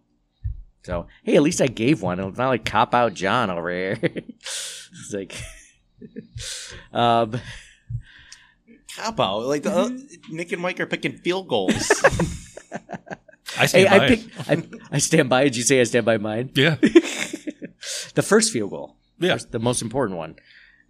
[0.82, 2.20] so, hey, at least I gave one.
[2.20, 3.98] It's not like cop out John over here.
[4.02, 5.34] it's like,
[6.92, 7.40] um,
[8.96, 9.42] Cop out.
[9.46, 9.90] Like the, uh,
[10.30, 11.72] Nick and Mike are picking field goals.
[13.56, 14.08] I hey, stand by I, it.
[14.08, 15.44] pick, I, I stand by.
[15.44, 16.50] Did you say I stand by mine?
[16.54, 16.76] Yeah,
[18.14, 18.96] the first field goal.
[19.18, 19.38] Yeah.
[19.50, 20.37] The most important one.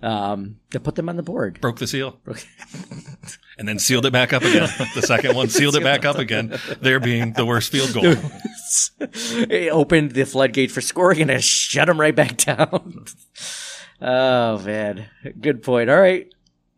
[0.03, 1.63] Um, to put them on the board.
[1.63, 2.21] broke the seal,
[3.59, 4.69] and then sealed it back up again.
[4.95, 6.59] The second one sealed it back up again.
[6.83, 8.05] There being the worst field goal.
[9.01, 13.07] it opened the floodgate for scoring and it shut them right back down.
[14.03, 15.07] oh man,
[15.41, 15.89] good point.
[15.89, 16.29] All right.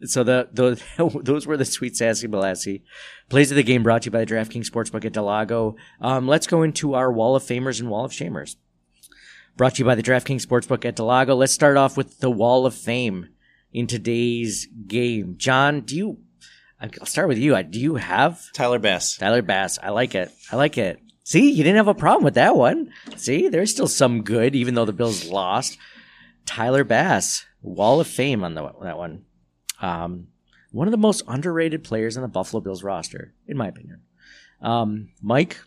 [0.05, 0.81] So the, the
[1.23, 2.83] those were the sweet sassy Molassie
[3.29, 5.75] plays of the game brought to you by the DraftKings Sportsbook at del Lago.
[6.01, 8.57] Um, let's go into our Wall of Famers and Wall of Shamers.
[9.57, 11.35] Brought to you by the DraftKings Sportsbook at del Lago.
[11.35, 13.31] Let's start off with the Wall of Fame
[13.73, 15.37] in today's game.
[15.39, 16.19] John, do you?
[16.79, 17.57] I'll start with you.
[17.57, 19.17] I do you have Tyler Bass.
[19.17, 19.79] Tyler Bass.
[19.83, 20.31] I like it.
[20.53, 21.01] I like it.
[21.25, 22.93] See, you didn't have a problem with that one.
[23.17, 25.79] See, there's still some good, even though the Bills lost.
[26.45, 29.25] Tyler Bass, Wall of Fame on the, that one.
[29.81, 30.29] Um,
[30.71, 34.03] one of the most underrated players on the Buffalo Bills roster, in my opinion.
[34.61, 35.59] Um, Mike,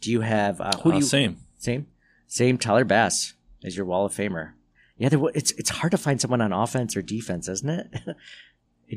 [0.00, 1.36] do you have uh, who do Uh, you same.
[1.58, 1.86] same
[2.34, 4.54] same Tyler Bass as your Wall of Famer?
[4.96, 7.86] Yeah, there, it's it's hard to find someone on offense or defense, isn't it?
[8.06, 8.16] and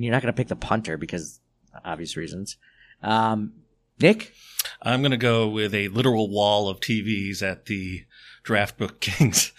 [0.04, 1.40] you're not going to pick the punter because
[1.86, 2.58] obvious reasons.
[3.04, 3.54] Um,
[4.00, 4.34] Nick,
[4.82, 8.06] I'm going to go with a literal wall of TVs at the
[8.42, 9.52] Draft Book Kings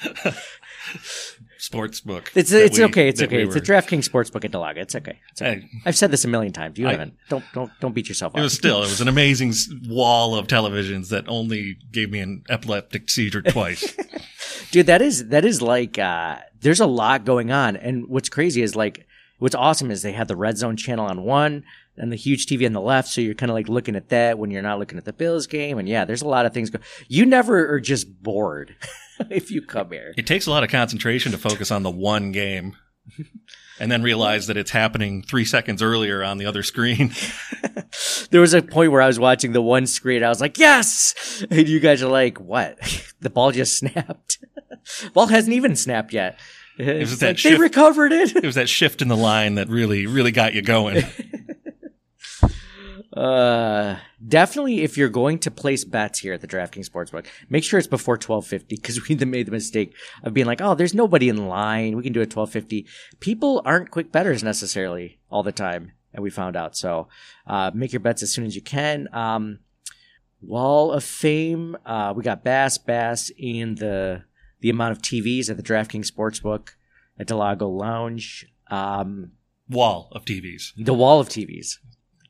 [1.59, 2.31] sports book.
[2.35, 3.39] it's it's we- okay, it's okay.
[3.39, 4.79] we It's a were- DraftKings sportsbook at Delaga.
[4.79, 5.19] It's okay.
[5.33, 5.61] It's okay.
[5.61, 5.69] Hey.
[5.85, 6.79] I've said this a million times.
[6.79, 7.15] You I- haven't.
[7.29, 8.39] Don't don't don't beat yourself up.
[8.39, 9.53] It was still, it was an amazing
[9.89, 13.95] wall of televisions that only gave me an epileptic seizure twice.
[14.71, 18.61] dude that is that is like uh there's a lot going on and what's crazy
[18.63, 19.07] is like
[19.39, 21.65] what's awesome is they had the red zone channel on one
[21.97, 24.39] and the huge tv on the left so you're kind of like looking at that
[24.39, 26.71] when you're not looking at the bills game and yeah there's a lot of things
[26.71, 28.75] go- you never are just bored
[29.31, 30.15] if you come here.
[30.17, 32.77] It takes a lot of concentration to focus on the one game
[33.81, 37.13] and then realize that it's happening three seconds earlier on the other screen.
[38.31, 40.23] there was a point where i was watching the one screen.
[40.23, 41.45] I was like yes!
[41.51, 42.79] And you guys are like what?
[43.21, 44.39] The ball just snapped.
[45.13, 46.39] Ball hasn't even snapped yet.
[46.79, 48.37] Was It's that like, they recovered it.
[48.37, 51.05] It was that shift in the line that really, really got you going.
[53.19, 57.79] Uh, definitely if you're going to place bets here at the DraftKings Sportsbook, make sure
[57.79, 61.49] it's before 1250 because we made the mistake of being like, oh, there's nobody in
[61.49, 61.97] line.
[61.97, 62.87] We can do it 1250.
[63.19, 65.93] People aren't quick betters necessarily all the time.
[66.15, 66.77] And we found out.
[66.77, 67.09] So,
[67.47, 69.09] uh, make your bets as soon as you can.
[69.13, 69.59] Um,
[70.41, 71.77] Wall of Fame.
[71.85, 74.23] Uh, we got Bass, Bass, and the,
[74.61, 76.71] the amount of TVs at the DraftKings Sportsbook
[77.19, 78.47] at del Lago Lounge.
[78.69, 79.33] Um,
[79.69, 80.73] Wall of TVs.
[80.77, 81.79] the wall of TVs.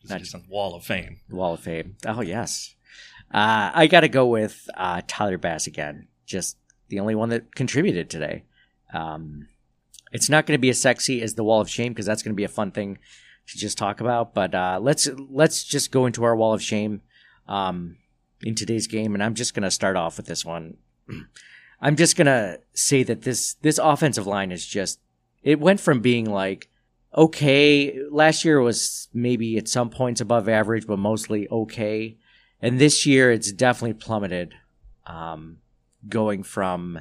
[0.03, 1.21] It's just a wall of fame.
[1.29, 1.97] Wall of Fame.
[2.07, 2.75] Oh yes.
[3.33, 6.09] Uh, I got to go with uh, Tyler Bass again.
[6.25, 6.57] Just
[6.89, 8.45] the only one that contributed today.
[8.93, 9.49] Um,
[10.13, 12.33] it's not going to be as sexy as the Wall of Shame because that's going
[12.33, 12.99] to be a fun thing
[13.49, 14.35] to just talk about.
[14.35, 17.03] But uh, let's let's just go into our Wall of Shame
[17.47, 17.97] um,
[18.43, 20.79] in today's game, and I'm just going to start off with this one.
[21.81, 25.01] I'm just going to say that this this offensive line is just
[25.43, 26.69] it went from being like
[27.19, 27.99] okay.
[28.11, 32.17] Last year was maybe at some points above average, but mostly okay.
[32.63, 34.55] And this year it's definitely plummeted,
[35.07, 35.59] um,
[36.09, 37.01] going from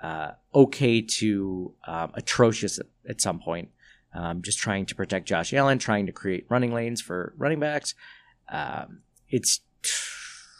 [0.00, 3.70] uh, okay to um, atrocious at, some point.
[4.14, 7.94] Um, just trying to protect Josh Allen, trying to create running lanes for running backs.
[8.48, 9.60] Um, it's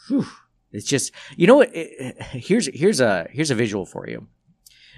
[0.07, 0.27] whew,
[0.71, 1.73] it's just you know what?
[1.73, 4.27] Here's here's a here's a visual for you.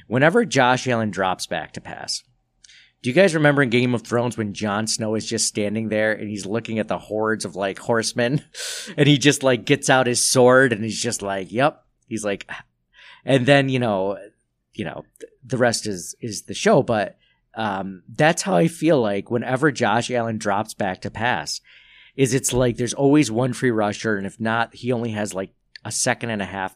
[0.07, 2.23] Whenever Josh Allen drops back to pass,
[3.01, 6.11] do you guys remember in Game of Thrones when Jon Snow is just standing there
[6.11, 8.43] and he's looking at the hordes of like horsemen?
[8.97, 12.49] And he just like gets out his sword and he's just like, "Yep." He's like
[13.25, 14.17] and then, you know,
[14.73, 15.05] you know,
[15.45, 17.17] the rest is is the show, but
[17.55, 21.61] um that's how I feel like whenever Josh Allen drops back to pass
[22.15, 24.17] is it's like there's always one free rusher.
[24.17, 25.51] And if not, he only has like
[25.85, 26.75] a second and a half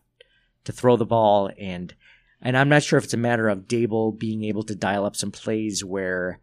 [0.64, 1.52] to throw the ball.
[1.60, 1.94] And
[2.44, 5.16] and I'm not sure if it's a matter of Daboll being able to dial up
[5.16, 6.42] some plays where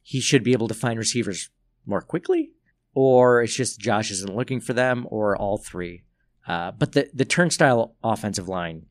[0.00, 1.50] he should be able to find receivers
[1.84, 2.52] more quickly,
[2.94, 6.04] or it's just Josh isn't looking for them, or all three.
[6.46, 8.86] Uh, but the the turnstile offensive line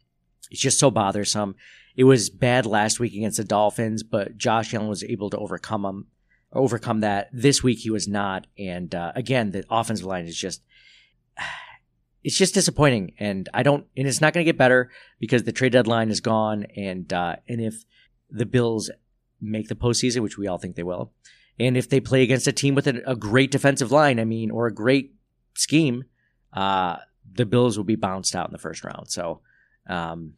[0.52, 1.56] is just so bothersome.
[1.95, 5.82] It was bad last week against the Dolphins, but Josh Allen was able to overcome
[5.84, 6.08] them,
[6.54, 7.30] overcome that.
[7.34, 10.62] This week he was not, and uh, again the offensive line is just
[12.23, 15.51] it's just disappointing, and I don't, and it's not going to get better because the
[15.51, 17.84] trade deadline is gone, and uh, and if
[18.29, 18.91] the Bills
[19.41, 21.13] make the postseason, which we all think they will,
[21.58, 24.51] and if they play against a team with a, a great defensive line, I mean,
[24.51, 25.13] or a great
[25.55, 26.03] scheme,
[26.53, 26.97] uh,
[27.32, 29.10] the Bills will be bounced out in the first round.
[29.10, 29.41] So,
[29.88, 30.34] um,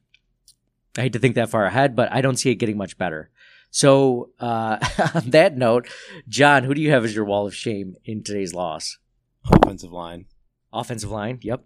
[0.98, 3.32] I hate to think that far ahead, but I don't see it getting much better.
[3.72, 4.78] So, uh,
[5.16, 5.88] on that note,
[6.28, 8.98] John, who do you have as your wall of shame in today's loss?
[9.52, 10.26] Offensive line.
[10.74, 11.40] Offensive line.
[11.42, 11.64] Yep.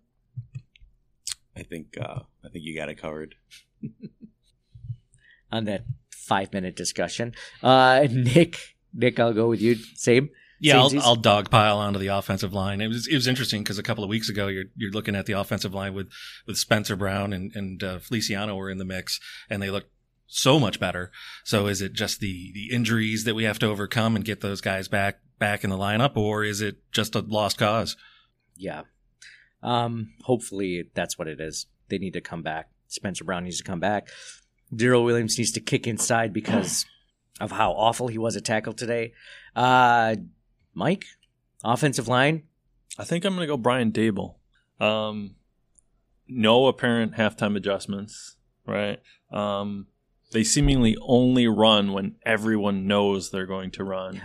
[1.56, 3.36] I think uh, I think you got it covered.
[5.52, 8.58] On that five minute discussion, uh, Nick,
[8.94, 9.76] Nick, I'll go with you.
[9.96, 10.30] Same.
[10.60, 12.82] Yeah, I'll, I'll dogpile onto the offensive line.
[12.82, 15.26] It was it was interesting because a couple of weeks ago you're you're looking at
[15.26, 16.10] the offensive line with
[16.48, 19.92] with Spencer Brown and and uh, Feliciano were in the mix and they looked
[20.28, 21.12] so much better.
[21.44, 24.62] So is it just the the injuries that we have to overcome and get those
[24.62, 27.98] guys back back in the lineup, or is it just a lost cause?
[28.56, 28.84] Yeah.
[29.64, 31.68] Um, hopefully that's what it is.
[31.90, 32.70] They need to come back.
[32.88, 34.10] Spencer Brown needs to come back.
[34.74, 36.86] Daryl Williams needs to kick inside because
[37.40, 39.14] of how awful he was at tackle today.
[39.56, 40.16] Uh,
[40.74, 41.06] Mike,
[41.64, 42.44] offensive line.
[42.98, 44.36] I think I'm going to go Brian Daboll.
[44.80, 45.36] Um,
[46.28, 48.36] no apparent halftime adjustments,
[48.66, 49.00] right?
[49.32, 49.88] Um,
[50.32, 54.22] they seemingly only run when everyone knows they're going to run.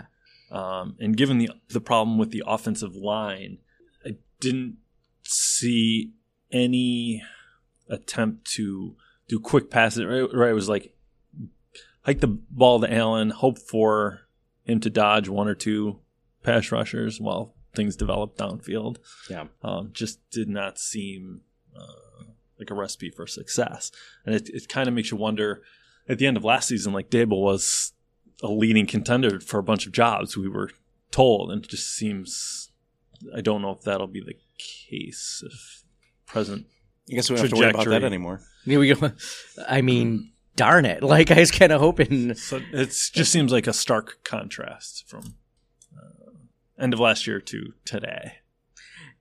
[0.51, 3.59] Um, and given the the problem with the offensive line,
[4.05, 4.78] I didn't
[5.31, 6.12] see
[6.51, 7.22] any
[7.89, 8.97] attempt to
[9.28, 10.05] do quick passes.
[10.05, 10.51] Right, right?
[10.51, 10.95] it was like
[12.03, 14.22] hike the ball to Allen, hope for
[14.64, 16.01] him to dodge one or two
[16.43, 18.97] pass rushers while things develop downfield.
[19.28, 19.47] Yeah.
[19.62, 21.43] Um, just did not seem
[21.76, 22.24] uh,
[22.59, 23.93] like a recipe for success.
[24.24, 25.62] And it, it kind of makes you wonder
[26.09, 27.93] at the end of last season, like Daboll was
[28.43, 30.70] a leading contender for a bunch of jobs, we were
[31.11, 31.53] told.
[31.53, 32.72] And it just seems,
[33.35, 34.35] I don't know if that'll be the
[34.89, 35.85] case if
[36.27, 36.67] present.
[37.11, 38.41] I guess we don't have to worry about that anymore.
[38.65, 39.13] Here we go.
[39.69, 41.03] I mean, darn it!
[41.03, 42.35] Like I was kind of hoping.
[42.35, 45.35] So it just seems like a stark contrast from
[45.97, 48.35] uh, end of last year to today.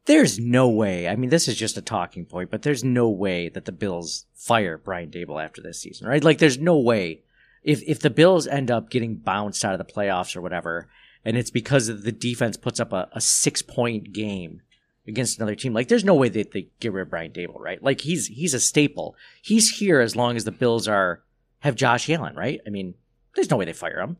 [0.06, 1.08] There's no way.
[1.08, 4.26] I mean, this is just a talking point, but there's no way that the Bills
[4.34, 6.24] fire Brian Daboll after this season, right?
[6.24, 7.22] Like, there's no way.
[7.64, 10.90] If if the Bills end up getting bounced out of the playoffs or whatever,
[11.24, 14.62] and it's because the defense puts up a, a six point game
[15.10, 17.84] against another team, like there's no way that they get rid of Brian Daboll, right?
[17.84, 19.16] Like he's he's a staple.
[19.42, 21.22] He's here as long as the Bills are
[21.60, 22.62] have Josh Allen, right?
[22.66, 22.94] I mean,
[23.36, 24.18] there's no way they fire him.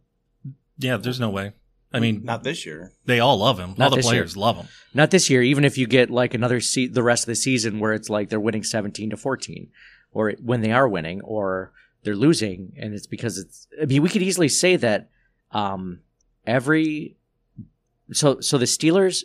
[0.78, 1.54] Yeah, there's no way.
[1.92, 2.92] I mean, Not this year.
[3.06, 3.74] they all love him.
[3.76, 4.12] Not all the this year.
[4.14, 4.68] players love him.
[4.94, 5.42] Not this year.
[5.42, 8.30] Even if you get like another se- the rest of the season where it's like
[8.30, 9.70] they're winning seventeen to fourteen,
[10.12, 11.72] or when they are winning, or
[12.04, 13.68] they're losing, and it's because it's.
[13.82, 15.10] I mean, we could easily say that
[15.52, 16.02] um,
[16.46, 17.16] every
[18.12, 19.24] so so the Steelers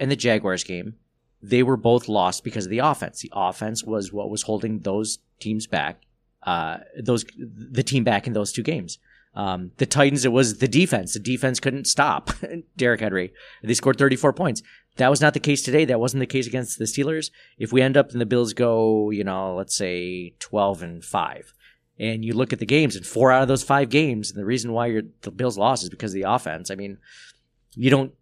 [0.00, 0.94] and the Jaguars game,
[1.42, 3.20] they were both lost because of the offense.
[3.20, 6.02] The offense was what was holding those teams back,
[6.42, 8.98] uh, those the team back in those two games.
[9.34, 11.12] Um, the Titans, it was the defense.
[11.12, 12.30] The defense couldn't stop
[12.76, 13.34] Derrick Henry.
[13.62, 14.62] They scored 34 points.
[14.96, 15.84] That was not the case today.
[15.84, 17.30] That wasn't the case against the Steelers.
[17.58, 21.52] If we end up and the Bills go, you know, let's say 12 and 5,
[21.98, 24.44] and you look at the games, and four out of those five games, and the
[24.44, 26.70] reason why the Bills lost is because of the offense.
[26.70, 26.98] I mean,
[27.74, 28.12] you don't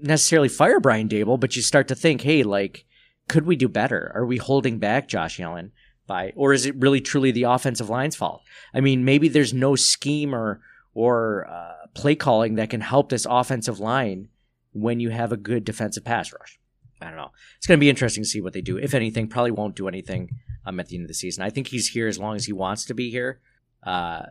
[0.00, 2.84] necessarily fire Brian Daboll, but you start to think, hey, like,
[3.28, 4.12] could we do better?
[4.14, 5.72] Are we holding back Josh Allen
[6.06, 8.42] by, or is it really truly the offensive line's fault?
[8.74, 10.60] I mean, maybe there's no scheme or
[10.94, 14.28] or uh, play calling that can help this offensive line
[14.72, 16.60] when you have a good defensive pass rush.
[17.00, 17.32] I don't know.
[17.56, 18.78] It's going to be interesting to see what they do.
[18.78, 20.30] If anything, probably won't do anything
[20.64, 21.42] um, at the end of the season.
[21.42, 23.40] I think he's here as long as he wants to be here.
[23.82, 24.26] Uh,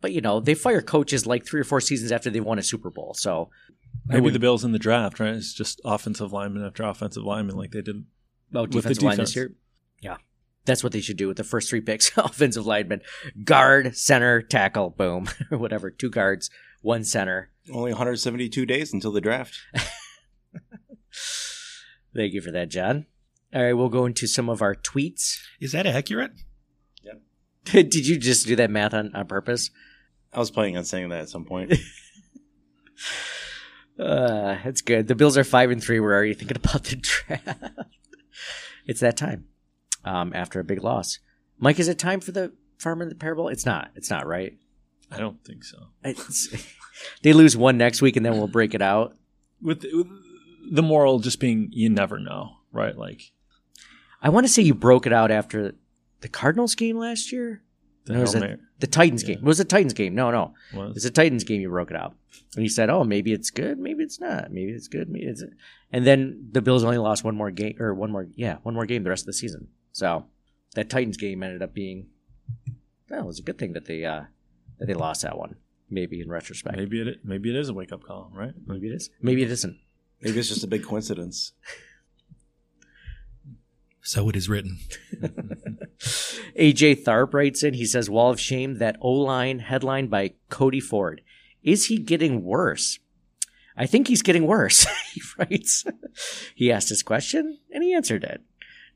[0.00, 2.62] but you know, they fire coaches like three or four seasons after they won a
[2.62, 3.14] Super Bowl.
[3.14, 3.50] So
[4.08, 5.34] Maybe would- the Bills in the draft, right?
[5.34, 8.04] It's just offensive lineman after offensive lineman, like they did
[8.54, 9.36] Oh, with the defensive line this defense.
[9.36, 9.52] year.
[10.00, 10.16] Yeah,
[10.64, 13.02] that's what they should do with the first three picks: offensive lineman,
[13.44, 15.90] guard, center, tackle, boom, or whatever.
[15.90, 16.48] Two guards,
[16.82, 17.50] one center.
[17.70, 19.54] Only 172 days until the draft.
[22.14, 23.06] Thank you for that, John.
[23.54, 25.38] All right, we'll go into some of our tweets.
[25.60, 26.32] Is that accurate?
[27.02, 27.12] Yeah.
[27.64, 29.70] Did you just do that math on, on purpose?
[30.32, 31.74] I was planning on saying that at some point.
[33.98, 35.08] Uh, that's good.
[35.08, 36.00] The Bills are five and three.
[36.00, 37.48] We're already thinking about the draft.
[38.86, 39.46] it's that time.
[40.04, 41.18] Um, after a big loss,
[41.58, 43.48] Mike, is it time for the farmer in the parable?
[43.48, 43.90] It's not.
[43.96, 44.56] It's not right.
[45.10, 45.78] I don't think so.
[47.22, 49.16] They lose one next week, and then we'll break it out.
[49.62, 50.08] With, with
[50.70, 52.96] the moral just being you never know, right?
[52.96, 53.32] Like
[54.22, 55.74] I want to say you broke it out after
[56.20, 57.62] the Cardinals game last year.
[58.08, 59.28] The No, it was a- the Titans Yeah.
[59.34, 59.38] game.
[59.38, 60.14] It was the Titans game.
[60.14, 60.54] No, no.
[60.74, 60.96] was.
[60.96, 61.60] It's a Titans game.
[61.60, 62.16] You broke it up,
[62.56, 63.78] and you said, "Oh, maybe it's good.
[63.78, 64.52] Maybe it's not.
[64.52, 65.08] Maybe it's good.
[65.08, 65.42] Maybe it's."
[65.92, 68.86] And then the Bills only lost one more game, or one more, yeah, one more
[68.86, 69.68] game the rest of the season.
[69.92, 70.26] So
[70.74, 72.06] that Titans game ended up being.
[73.08, 74.24] Well, it was a good thing that they uh
[74.78, 75.56] that they lost that one.
[75.90, 78.52] Maybe in retrospect, maybe, Maybe it maybe it is a wake up call, right?
[78.66, 79.08] Maybe it is.
[79.22, 79.78] Maybe it isn't.
[80.20, 81.52] Maybe it's just a big coincidence.
[84.08, 84.78] So it is written.
[86.58, 87.74] AJ Tharp writes in.
[87.74, 91.20] He says, "Wall of Shame." That O line headlined by Cody Ford.
[91.62, 93.00] Is he getting worse?
[93.76, 94.86] I think he's getting worse.
[95.12, 95.84] he writes.
[96.54, 98.40] he asked his question and he answered it.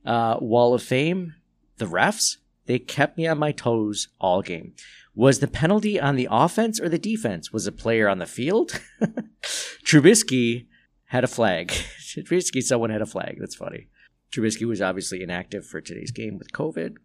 [0.02, 1.34] Uh, Wall of Fame.
[1.76, 2.38] The refs.
[2.64, 4.72] They kept me on my toes all game.
[5.14, 7.52] Was the penalty on the offense or the defense?
[7.52, 8.80] Was a player on the field?
[9.84, 10.68] Trubisky
[11.08, 11.68] had a flag.
[11.68, 13.36] Trubisky, someone had a flag.
[13.38, 13.88] That's funny.
[14.32, 16.96] Trubisky was obviously inactive for today's game with COVID.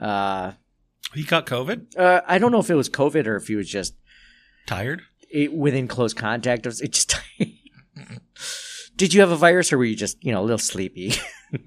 [0.00, 0.52] Uh,
[1.14, 1.96] He caught COVID.
[1.96, 3.94] uh, I don't know if it was COVID or if he was just
[4.66, 5.02] Tired.
[5.30, 6.66] it, within close contact.
[6.66, 7.14] It, was, it just.
[8.96, 11.12] Did you have a virus or were you just you know a little sleepy?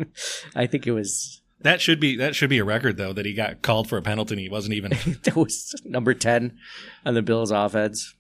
[0.56, 3.34] I think it was That should be that should be a record though that he
[3.34, 4.92] got called for a penalty and he wasn't even.
[5.24, 6.58] that was number ten
[7.06, 8.16] on the Bills offense.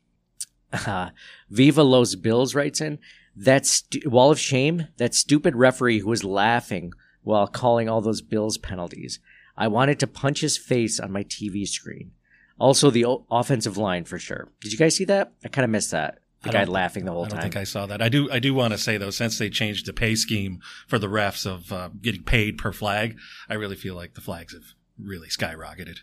[0.71, 1.09] Uh,
[1.49, 2.99] Viva Los Bills writes in
[3.35, 4.87] that stu- wall of shame.
[4.97, 9.19] That stupid referee who was laughing while calling all those Bills penalties.
[9.57, 12.11] I wanted to punch his face on my TV screen.
[12.59, 14.49] Also, the o- offensive line for sure.
[14.61, 15.33] Did you guys see that?
[15.43, 16.19] I kind of missed that.
[16.41, 17.27] The guy laughing the whole time.
[17.27, 17.51] I don't time.
[17.51, 18.01] think I saw that.
[18.01, 18.31] I do.
[18.31, 21.45] I do want to say though, since they changed the pay scheme for the refs
[21.45, 23.17] of uh, getting paid per flag,
[23.49, 24.63] I really feel like the flags have
[24.97, 25.99] really skyrocketed.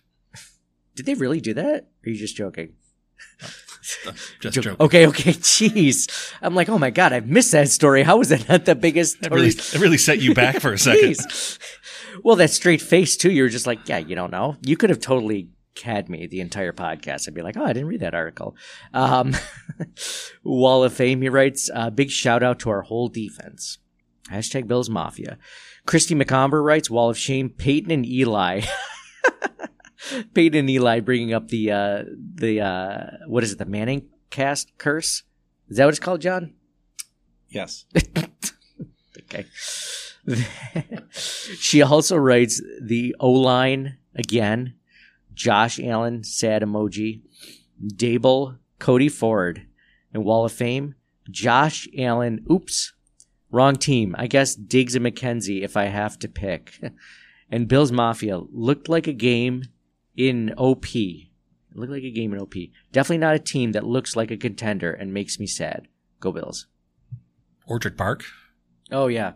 [0.94, 1.84] Did they really do that?
[1.84, 2.74] Or are you just joking?
[4.40, 4.76] Just Jo- joking.
[4.80, 6.32] Okay, okay, jeez.
[6.42, 8.02] I'm like, oh my god, I've missed that story.
[8.02, 10.78] How was that not the biggest It really, it really set you back for a
[10.78, 11.16] second.
[12.22, 13.30] Well, that straight face too.
[13.30, 14.56] You're just like, yeah, you don't know.
[14.62, 15.48] You could have totally
[15.82, 17.28] had me the entire podcast.
[17.28, 18.56] I'd be like, oh, I didn't read that article.
[18.94, 19.36] Um,
[20.42, 21.22] Wall of Fame.
[21.22, 23.78] He writes, uh, big shout out to our whole defense.
[24.30, 25.38] Hashtag Bills Mafia.
[25.86, 27.50] Christy McComber writes, Wall of Shame.
[27.50, 28.62] Peyton and Eli.
[30.34, 32.02] Peyton and Eli bringing up the uh,
[32.34, 33.58] the uh, what is it?
[33.58, 35.22] The Manning cast curse.
[35.68, 36.54] Is that what it's called, John?
[37.48, 37.86] Yes.
[39.26, 39.46] Okay.
[41.10, 44.74] she also writes the O line again.
[45.34, 47.22] Josh Allen, sad emoji.
[47.84, 49.66] Daboll, Cody Ford,
[50.12, 50.94] and Wall of Fame.
[51.30, 52.94] Josh Allen, oops,
[53.50, 54.14] wrong team.
[54.18, 56.80] I guess Diggs and McKenzie if I have to pick.
[57.50, 59.64] and Bills Mafia looked like a game
[60.16, 60.86] in OP.
[60.94, 61.28] It
[61.74, 62.54] looked like a game in OP.
[62.92, 65.88] Definitely not a team that looks like a contender and makes me sad.
[66.20, 66.66] Go Bills.
[67.66, 68.24] Orchard Park,
[68.92, 69.32] Oh yeah,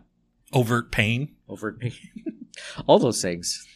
[0.53, 1.35] overt pain.
[1.49, 1.93] Overt pain.
[2.87, 3.67] all those things.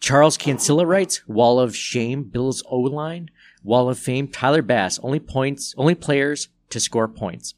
[0.00, 3.30] Charles Cancilla writes, Wall of Shame, Bills O line,
[3.62, 7.54] Wall of Fame, Tyler Bass, only points, only players to score points.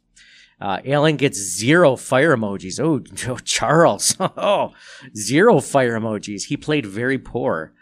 [0.60, 2.80] Uh, Allen gets zero fire emojis.
[2.80, 3.02] Oh,
[3.32, 4.16] oh, Charles.
[4.20, 4.72] Oh,
[5.16, 6.44] zero fire emojis.
[6.44, 7.72] He played very poor.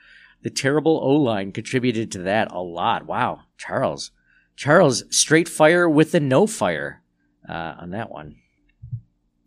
[0.43, 3.07] The terrible O line contributed to that a lot.
[3.07, 3.41] Wow.
[3.57, 4.11] Charles.
[4.57, 7.03] Charles, straight fire with the no fire
[7.49, 8.37] uh, on that one.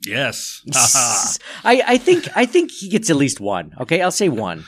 [0.05, 0.61] Yes.
[1.63, 3.73] I, I think I think he gets at least one.
[3.79, 4.63] Okay, I'll say one.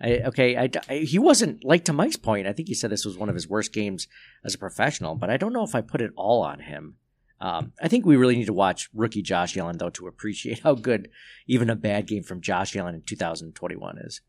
[0.00, 2.46] I, okay, I, I- he wasn't like to Mike's point.
[2.46, 4.08] I think he said this was one of his worst games
[4.44, 6.96] as a professional, but I don't know if I put it all on him.
[7.42, 10.74] Um, I think we really need to watch rookie Josh Allen though to appreciate how
[10.74, 11.10] good
[11.48, 14.20] even a bad game from Josh Allen in 2021 is.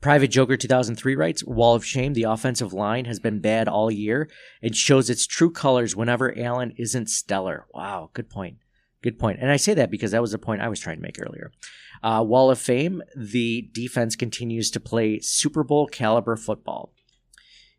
[0.00, 4.30] Private Joker 2003 writes, Wall of Shame, the offensive line has been bad all year
[4.62, 7.66] and shows its true colors whenever Allen isn't stellar.
[7.74, 8.56] Wow, good point.
[9.02, 9.38] Good point.
[9.40, 11.52] And I say that because that was the point I was trying to make earlier.
[12.02, 16.94] Uh, Wall of Fame, the defense continues to play Super Bowl caliber football.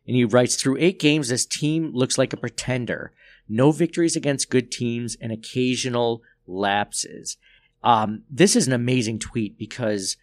[0.06, 3.12] And he writes, through eight games, this team looks like a pretender.
[3.52, 7.36] No victories against good teams and occasional lapses.
[7.84, 10.16] Um, this is an amazing tweet because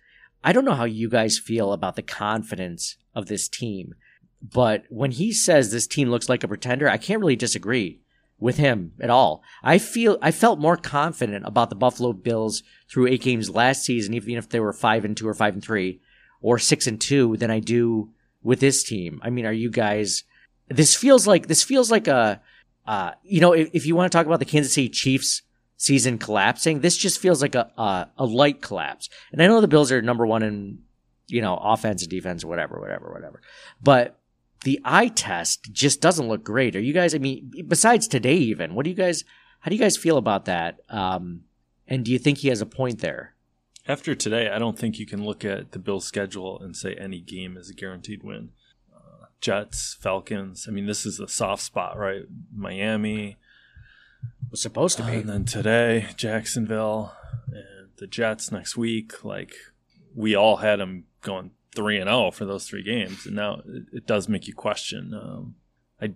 [0.44, 3.94] I don't know how you guys feel about the confidence of this team,
[4.42, 8.00] but when he says this team looks like a pretender, I can't really disagree
[8.40, 9.44] with him at all.
[9.62, 14.16] I feel I felt more confident about the Buffalo Bills through eight games last season,
[14.16, 16.00] even if they were five and two or five and three
[16.42, 18.10] or six and two, than I do
[18.42, 19.20] with this team.
[19.22, 20.24] I mean, are you guys?
[20.68, 22.42] This feels like this feels like a,
[22.90, 25.44] uh, you know, if, if you want to talk about the Kansas City Chiefs
[25.78, 29.10] season collapsing, this just feels like a, a a light collapse.
[29.32, 30.80] And I know the Bills are number one in
[31.28, 33.44] you know offense and defense, whatever, whatever, whatever,
[33.80, 34.20] but
[34.64, 36.76] the eye test just doesn't look great.
[36.76, 37.14] Are you guys?
[37.14, 39.24] I mean, besides today, even what do you guys?
[39.60, 40.80] How do you guys feel about that?
[40.90, 41.42] Um,
[41.88, 43.36] and do you think he has a point there?
[43.88, 47.20] After today, I don't think you can look at the Bills' schedule and say any
[47.20, 48.50] game is a guaranteed win.
[49.42, 50.66] Jets, Falcons.
[50.68, 52.24] I mean, this is a soft spot, right?
[52.54, 53.38] Miami,
[54.52, 55.14] Was supposed to be.
[55.14, 57.14] and then today, Jacksonville,
[57.48, 59.24] and the Jets next week.
[59.24, 59.54] Like
[60.16, 63.84] we all had them going three and zero for those three games, and now it,
[63.94, 65.14] it does make you question.
[65.14, 65.56] Um,
[66.02, 66.14] I,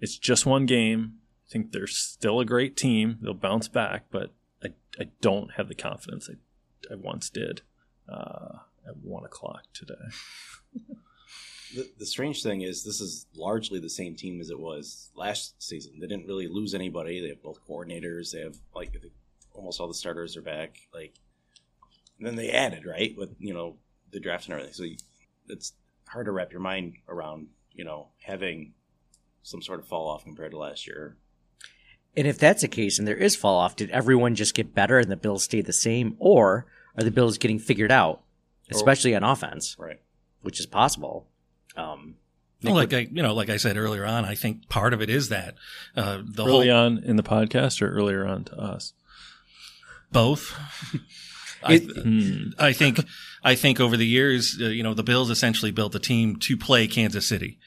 [0.00, 1.14] it's just one game.
[1.48, 3.18] I think they're still a great team.
[3.22, 4.32] They'll bounce back, but
[4.62, 4.68] I,
[5.00, 7.62] I don't have the confidence I, I once did
[8.08, 9.94] uh, at one o'clock today.
[11.74, 15.62] The, the strange thing is, this is largely the same team as it was last
[15.62, 16.00] season.
[16.00, 17.20] They didn't really lose anybody.
[17.20, 18.32] They have both coordinators.
[18.32, 18.96] They have like
[19.54, 20.78] almost all the starters are back.
[20.94, 21.14] Like,
[22.18, 23.76] and then they added right with you know
[24.12, 24.74] the draft and everything.
[24.74, 24.96] So you,
[25.48, 25.72] it's
[26.06, 28.72] hard to wrap your mind around you know having
[29.42, 31.16] some sort of fall off compared to last year.
[32.16, 34.98] And if that's the case, and there is fall off, did everyone just get better
[34.98, 36.66] and the Bills stay the same, or
[36.96, 38.22] are the Bills getting figured out,
[38.72, 38.76] oh.
[38.76, 40.00] especially on offense, Right.
[40.42, 41.28] which is possible?
[41.78, 42.16] Um,
[42.62, 45.08] Well, like I, you know, like I said earlier on, I think part of it
[45.08, 45.54] is that
[45.96, 48.92] uh, the Early whole on in the podcast or earlier on to us?
[50.10, 50.54] both.
[51.62, 51.80] I.
[52.58, 53.00] I think
[53.42, 56.56] I think over the years, uh, you know, the Bills essentially built a team to
[56.56, 57.58] play Kansas City.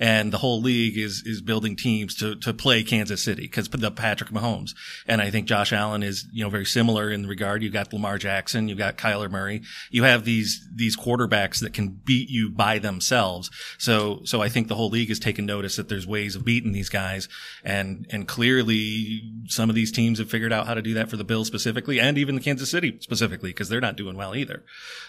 [0.00, 3.90] And the whole league is is building teams to to play Kansas City because the
[3.90, 4.70] Patrick Mahomes.
[5.06, 7.62] And I think Josh Allen is you know very similar in regard.
[7.62, 9.62] You got Lamar Jackson, you got Kyler Murray.
[9.90, 13.50] You have these these quarterbacks that can beat you by themselves.
[13.78, 16.72] So so I think the whole league has taken notice that there's ways of beating
[16.72, 17.28] these guys,
[17.62, 21.16] and and clearly some of these teams have figured out how to do that for
[21.16, 24.64] the Bills specifically, and even the Kansas City specifically because they're not doing well either.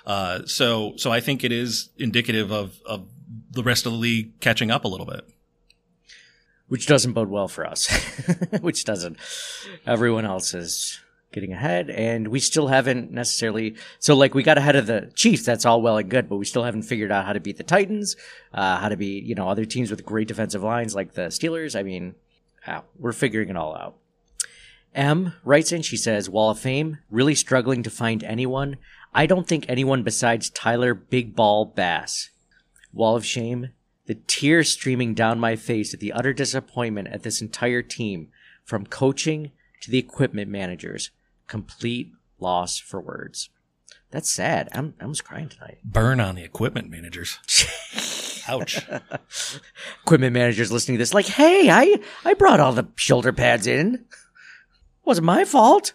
[0.05, 3.07] Uh, so so I think it is indicative of of
[3.51, 5.25] the rest of the league catching up a little bit.
[6.67, 7.87] which doesn't bode well for us.
[8.61, 9.17] which doesn't.
[9.85, 10.99] Everyone else is
[11.33, 13.75] getting ahead, and we still haven't necessarily.
[13.99, 15.45] So, like, we got ahead of the Chiefs.
[15.45, 17.63] That's all well and good, but we still haven't figured out how to beat the
[17.63, 18.15] Titans,
[18.53, 21.77] uh, how to beat you know other teams with great defensive lines like the Steelers.
[21.77, 22.15] I mean,
[22.97, 23.95] we're figuring it all out.
[24.93, 25.83] M writes in.
[25.83, 28.75] She says, "Wall of Fame really struggling to find anyone.
[29.13, 32.29] I don't think anyone besides Tyler Big Ball Bass.
[32.93, 33.69] Wall of Shame."
[34.07, 38.29] The tears streaming down my face at the utter disappointment at this entire team,
[38.65, 41.11] from coaching to the equipment managers.
[41.47, 43.49] Complete loss for words.
[44.09, 44.69] That's sad.
[44.73, 45.79] I'm, I was crying tonight.
[45.83, 47.37] Burn on the equipment managers.
[48.47, 48.85] Ouch.
[50.03, 54.05] Equipment managers listening to this, like, hey, I, I brought all the shoulder pads in.
[55.05, 55.93] Wasn't my fault.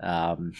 [0.00, 0.54] Um,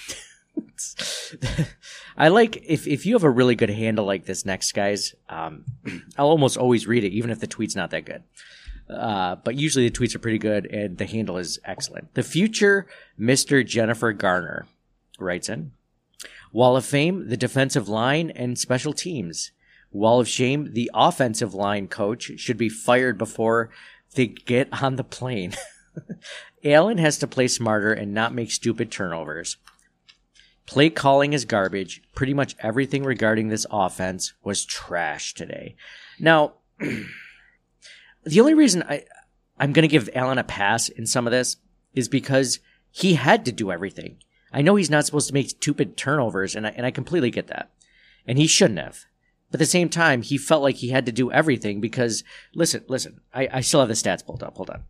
[2.17, 5.15] I like if if you have a really good handle like this next, guys.
[5.29, 5.65] Um,
[6.19, 8.23] I'll almost always read it, even if the tweet's not that good.
[8.89, 12.15] Uh, but usually the tweets are pretty good, and the handle is excellent.
[12.15, 12.87] The future
[13.17, 14.67] Mister Jennifer Garner
[15.19, 15.73] writes in
[16.53, 19.53] Wall of Fame, the defensive line and special teams.
[19.91, 23.71] Wall of Shame, the offensive line coach should be fired before
[24.15, 25.55] they get on the plane.
[26.65, 29.57] Allen has to play smarter and not make stupid turnovers.
[30.73, 32.01] Play calling is garbage.
[32.15, 35.77] Pretty much everything regarding this offense was trash today.
[36.19, 39.05] Now, the only reason I,
[39.59, 41.59] I'm going to give Allen a pass in some of this
[41.93, 42.59] is because
[42.91, 44.17] he had to do everything.
[44.51, 47.49] I know he's not supposed to make stupid turnovers, and I, and I completely get
[47.49, 47.71] that.
[48.27, 49.05] And he shouldn't have.
[49.51, 52.83] But at the same time, he felt like he had to do everything because, listen,
[52.89, 54.57] listen, I, I still have the stats pulled up.
[54.57, 54.85] Hold on.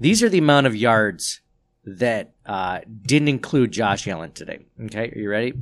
[0.00, 1.40] These are the amount of yards
[1.84, 4.60] that uh, didn't include Josh Allen today.
[4.84, 5.54] Okay, are you ready?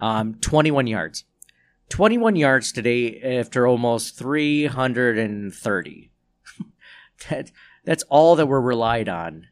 [0.00, 1.24] Um, 21 yards.
[1.90, 6.10] 21 yards today after almost 330.
[7.28, 7.52] that,
[7.84, 9.46] that's all that were relied on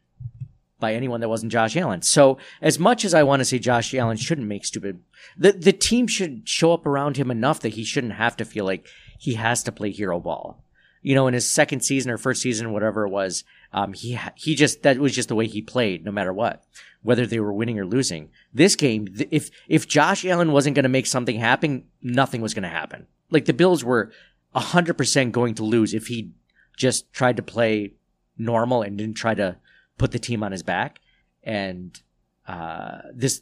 [0.79, 2.01] by anyone that wasn't Josh Allen.
[2.01, 5.01] So as much as I want to say Josh Allen shouldn't make stupid,
[5.37, 8.65] the, the team should show up around him enough that he shouldn't have to feel
[8.65, 8.87] like
[9.17, 10.61] he has to play hero ball.
[11.01, 14.55] You know, in his second season or first season, whatever it was, um, he he
[14.55, 16.63] just that was just the way he played, no matter what,
[17.01, 18.29] whether they were winning or losing.
[18.53, 22.63] This game, if if Josh Allen wasn't going to make something happen, nothing was going
[22.63, 23.07] to happen.
[23.31, 24.11] Like the Bills were
[24.53, 26.31] hundred percent going to lose if he
[26.77, 27.93] just tried to play
[28.37, 29.57] normal and didn't try to
[29.97, 30.99] put the team on his back.
[31.43, 31.99] And
[32.47, 33.41] uh, this,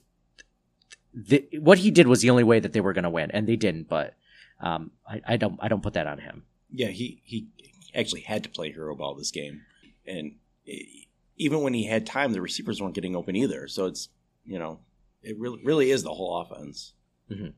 [1.13, 3.47] the, what he did was the only way that they were going to win, and
[3.47, 3.89] they didn't.
[3.89, 4.15] But
[4.61, 6.43] um, I, I don't I don't put that on him.
[6.71, 7.47] Yeah, he he
[7.93, 9.61] actually had to play hero ball this game,
[10.05, 10.35] and
[10.65, 13.67] e- even when he had time, the receivers weren't getting open either.
[13.67, 14.09] So it's
[14.45, 14.79] you know
[15.23, 16.93] it really really is the whole offense.
[17.31, 17.49] Mm-hmm.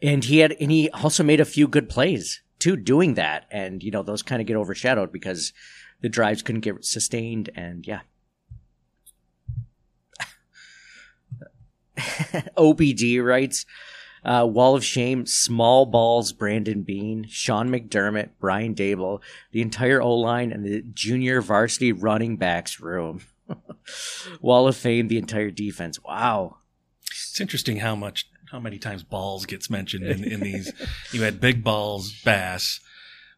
[0.00, 3.82] and he had and he also made a few good plays too doing that and
[3.82, 5.52] you know those kind of get overshadowed because
[6.00, 8.02] the drives couldn't get sustained and yeah
[12.56, 13.66] obd writes
[14.24, 19.20] uh, wall of shame small balls brandon beane sean mcdermott brian daboll
[19.52, 23.20] the entire o-line and the junior varsity running backs room
[24.40, 26.56] wall of fame the entire defense wow
[27.10, 30.72] It's interesting how much, how many times balls gets mentioned in, in these.
[31.12, 32.80] You had big balls, bass,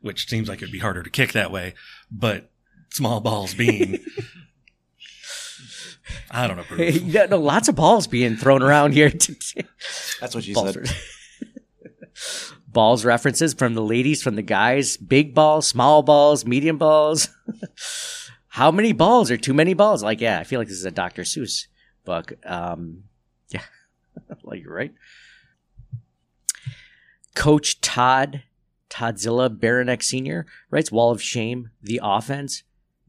[0.00, 1.74] which seems like it'd be harder to kick that way,
[2.10, 2.50] but
[2.90, 3.98] small balls being.
[6.30, 6.96] I don't approve.
[7.02, 9.66] yeah, no, lots of balls being thrown around here today.
[10.20, 10.90] That's what she balls, said.
[12.68, 14.96] balls references from the ladies, from the guys.
[14.96, 17.28] Big balls, small balls, medium balls.
[18.48, 20.02] How many balls are too many balls?
[20.02, 21.22] Like, yeah, I feel like this is a Dr.
[21.22, 21.66] Seuss
[22.04, 22.32] book.
[22.44, 23.04] Um,
[23.50, 23.62] yeah,
[24.42, 24.92] like you're right.
[27.34, 28.42] Coach Todd
[28.90, 30.46] Toddzilla Baranek Sr.
[30.70, 32.64] writes Wall of Shame, the offense,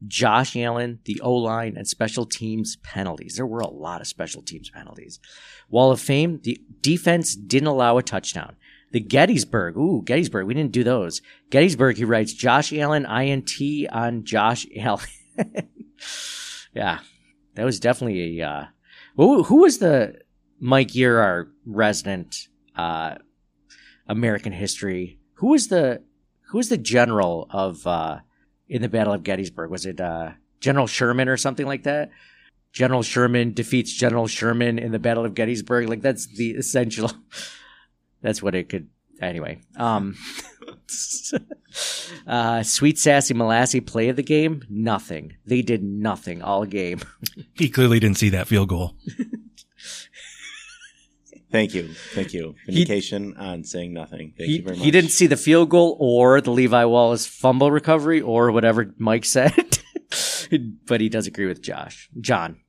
[0.06, 3.36] Josh Allen, the O line, and special teams penalties.
[3.36, 5.20] There were a lot of special teams penalties.
[5.68, 8.56] Wall of Fame, the defense didn't allow a touchdown.
[8.92, 11.22] The Gettysburg, ooh, Gettysburg, we didn't do those.
[11.50, 13.52] Gettysburg, he writes Josh Allen, INT
[13.90, 15.06] on Josh Allen.
[16.74, 16.98] yeah,
[17.54, 18.48] that was definitely a.
[18.48, 18.64] Uh,
[19.16, 20.20] who, who was the
[20.60, 20.90] Mike?
[20.96, 23.16] Our resident uh,
[24.06, 25.18] American history.
[25.34, 26.02] Who was the
[26.48, 28.18] who was the general of uh,
[28.72, 29.70] in the Battle of Gettysburg?
[29.70, 32.10] Was it uh, General Sherman or something like that?
[32.72, 35.90] General Sherman defeats General Sherman in the Battle of Gettysburg.
[35.90, 37.12] Like that's the essential.
[38.22, 38.88] that's what it could.
[39.20, 40.16] Anyway, um,
[42.26, 44.62] uh, sweet sassy molassy play of the game.
[44.70, 45.34] Nothing.
[45.44, 47.00] They did nothing all game.
[47.52, 48.96] He clearly didn't see that field goal.
[51.52, 51.88] Thank you.
[52.14, 52.54] Thank you.
[52.64, 54.32] Vindication on saying nothing.
[54.36, 54.84] Thank he, you very much.
[54.84, 59.26] he didn't see the field goal or the Levi Wallace fumble recovery or whatever Mike
[59.26, 59.78] said.
[60.86, 62.08] but he does agree with Josh.
[62.18, 62.60] John.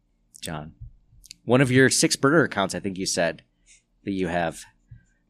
[0.42, 0.74] John.
[1.46, 3.44] One of your six burner accounts, I think you said
[4.04, 4.64] that you have.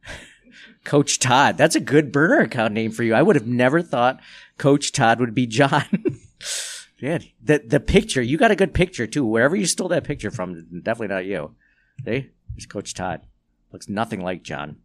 [0.84, 1.56] Coach Todd.
[1.56, 3.14] That's a good burner account name for you.
[3.14, 4.20] I would have never thought
[4.58, 5.86] Coach Todd would be John.
[7.01, 9.26] Man, the the picture, you got a good picture too.
[9.26, 11.56] Wherever you stole that picture from, definitely not you.
[12.06, 12.30] See?
[12.56, 13.22] It's Coach Todd.
[13.74, 14.78] Looks nothing like John.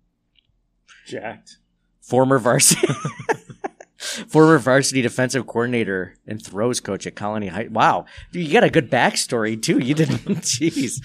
[1.06, 1.58] Jacked.
[2.00, 2.86] Former varsity
[4.28, 7.68] former varsity defensive coordinator and throws coach at Colony High.
[7.70, 8.06] Wow.
[8.32, 9.78] Dude, you got a good backstory too.
[9.78, 11.00] You didn't jeez.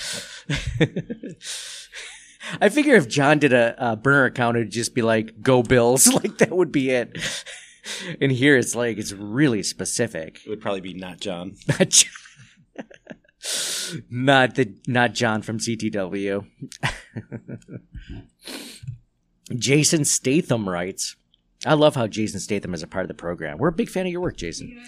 [2.62, 6.08] I figure if John did a, a burner account, it'd just be like "Go Bills,"
[6.14, 7.18] like that would be it.
[8.22, 10.40] And here it's like it's really specific.
[10.46, 11.56] It would probably be not John.
[11.68, 12.12] Not John.
[14.10, 16.46] Not the not John from CTW.
[19.56, 21.16] Jason Statham writes,
[21.66, 23.58] "I love how Jason Statham is a part of the program.
[23.58, 24.82] We're a big fan of your work, Jason.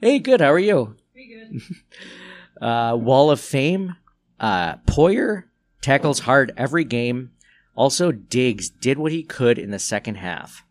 [0.00, 0.40] Hey, good.
[0.40, 0.96] How are you?
[2.60, 3.96] uh, Wall of Fame.
[4.40, 5.44] Uh, Poyer
[5.80, 7.30] tackles hard every game.
[7.74, 10.64] Also, Diggs did what he could in the second half.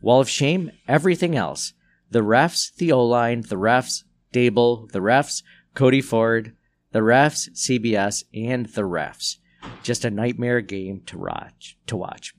[0.00, 1.72] Wall of Shame, everything else.
[2.10, 5.42] The refs, the O line, the refs, Daboll, the refs,
[5.74, 6.56] Cody Ford,
[6.92, 9.38] the refs, CBS, and the refs.
[9.82, 11.76] Just a nightmare game to watch.
[11.86, 12.34] To watch.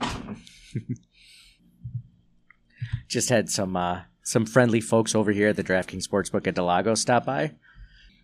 [3.08, 6.66] Just had some uh, some friendly folks over here at the DraftKings Sportsbook at del
[6.66, 7.52] Lago stop by.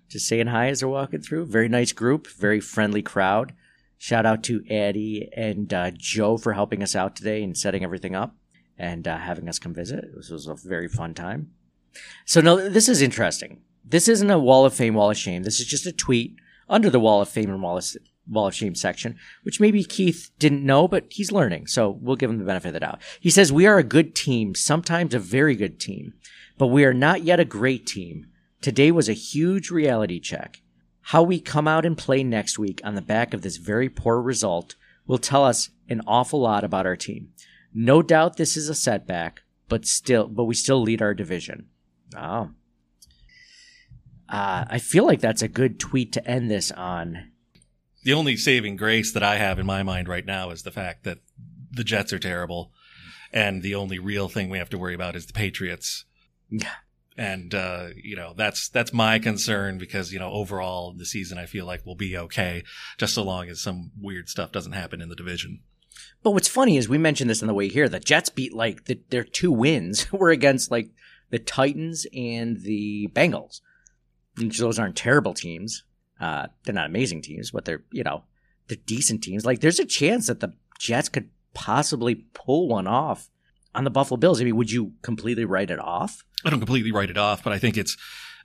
[0.09, 1.47] Just saying hi as they're walking through.
[1.47, 3.53] Very nice group, very friendly crowd.
[3.99, 8.15] Shout out to Addie and uh, Joe for helping us out today and setting everything
[8.15, 8.37] up
[8.79, 10.05] and uh, having us come visit.
[10.15, 11.51] This was a very fun time.
[12.25, 13.63] So, no, this is interesting.
[13.89, 15.45] This isn't a Wall of Fame, Wall of Shame.
[15.45, 16.37] This is just a tweet
[16.69, 17.87] under the Wall of Fame and Wall of,
[18.29, 21.69] Wall of Shame section, which maybe Keith didn't know, but he's learning.
[21.69, 23.01] So we'll give him the benefit of the doubt.
[23.21, 26.15] He says, We are a good team, sometimes a very good team,
[26.59, 28.27] but we are not yet a great team.
[28.61, 30.63] Today was a huge reality check.
[31.03, 34.21] How we come out and play next week on the back of this very poor
[34.21, 34.75] result
[35.07, 37.29] will tell us an awful lot about our team.
[37.73, 41.69] No doubt this is a setback, but still, but we still lead our division.
[42.17, 42.51] Oh.
[44.29, 47.31] Uh, I feel like that's a good tweet to end this on.
[48.05, 51.05] The only saving grace that I have in my mind right now is the fact
[51.05, 51.19] that
[51.71, 52.73] the Jets are terrible,
[53.33, 56.05] and the only real thing we have to worry about is the Patriots.
[56.51, 56.71] Yeah.
[57.17, 61.47] And uh, you know that's that's my concern because you know overall the season I
[61.47, 62.63] feel like will be okay
[62.99, 65.61] just so long as some weird stuff doesn't happen in the division.
[66.23, 67.89] But what's funny is we mentioned this on the way here.
[67.89, 70.91] The Jets beat like the, their two wins were against like
[71.31, 73.61] the Titans and the Bengals.
[74.37, 75.85] Those aren't terrible teams.
[76.21, 78.25] Uh, they're not amazing teams, but they're you know
[78.69, 79.45] they're decent teams.
[79.45, 83.31] Like there's a chance that the Jets could possibly pull one off
[83.75, 84.41] on the Buffalo Bills.
[84.41, 86.25] I mean, would you completely write it off?
[86.45, 87.97] I don't completely write it off, but I think it's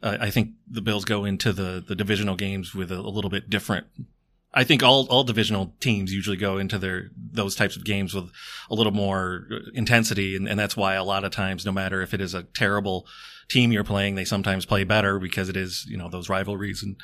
[0.02, 3.30] uh, I think the Bills go into the the divisional games with a, a little
[3.30, 3.88] bit different
[4.54, 8.32] I think all, all divisional teams usually go into their, those types of games with
[8.70, 10.36] a little more intensity.
[10.36, 13.08] And, and that's why a lot of times, no matter if it is a terrible
[13.52, 16.84] team you're playing, they sometimes play better because it is, you know, those rivalries.
[16.84, 16.95] And,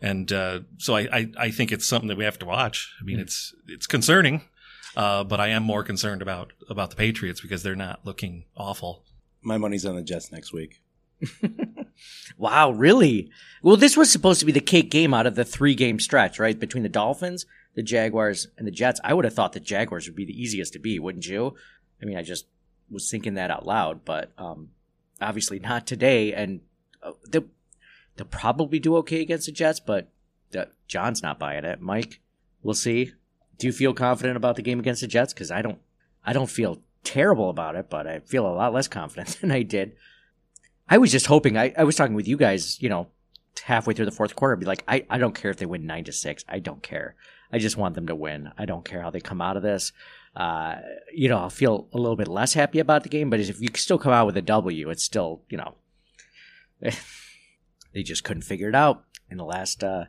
[0.00, 2.92] and, uh, so I, I, I think it's something that we have to watch.
[3.00, 4.42] I mean, it's, it's concerning.
[4.96, 9.04] Uh, but I am more concerned about, about the Patriots because they're not looking awful.
[9.42, 10.80] My money's on the Jets next week.
[12.36, 13.30] Wow, really?
[13.62, 16.38] Well, this was supposed to be the cake game out of the three game stretch,
[16.38, 16.58] right?
[16.58, 19.00] Between the Dolphins, the Jaguars, and the Jets.
[19.04, 21.54] I would have thought the Jaguars would be the easiest to beat, wouldn't you?
[22.00, 22.46] I mean, I just
[22.90, 24.70] was thinking that out loud, but um,
[25.20, 26.32] obviously not today.
[26.32, 26.60] And
[27.02, 27.46] uh, they'll,
[28.16, 30.08] they'll probably do okay against the Jets, but
[30.56, 31.80] uh, John's not buying it.
[31.80, 32.20] Mike,
[32.62, 33.12] we'll see.
[33.58, 35.32] Do you feel confident about the game against the Jets?
[35.32, 35.78] Because I don't,
[36.24, 39.62] I don't feel terrible about it, but I feel a lot less confident than I
[39.62, 39.96] did
[40.88, 41.56] I was just hoping.
[41.56, 43.08] I, I was talking with you guys, you know,
[43.64, 46.04] halfway through the fourth quarter, be like, I, I don't care if they win nine
[46.04, 46.44] to six.
[46.48, 47.16] I don't care.
[47.52, 48.52] I just want them to win.
[48.56, 49.92] I don't care how they come out of this.
[50.36, 50.76] Uh,
[51.14, 53.68] you know, I'll feel a little bit less happy about the game, but if you
[53.74, 55.76] still come out with a W, it's still, you know,
[57.94, 60.04] they just couldn't figure it out in the last uh,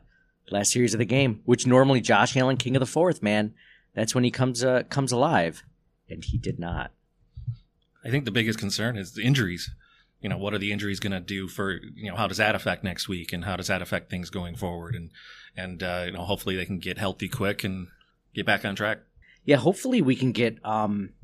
[0.50, 1.40] last series of the game.
[1.46, 3.54] Which normally Josh Allen, king of the fourth, man,
[3.94, 5.64] that's when he comes uh, comes alive,
[6.10, 6.92] and he did not.
[8.04, 9.70] I think the biggest concern is the injuries.
[10.20, 12.54] You know, what are the injuries going to do for you know how does that
[12.54, 15.10] affect next week, and how does that affect things going forward, and
[15.56, 17.88] and uh, you know hopefully they can get healthy quick and
[18.34, 18.98] get back on track.
[19.48, 21.14] Yeah, hopefully we can get um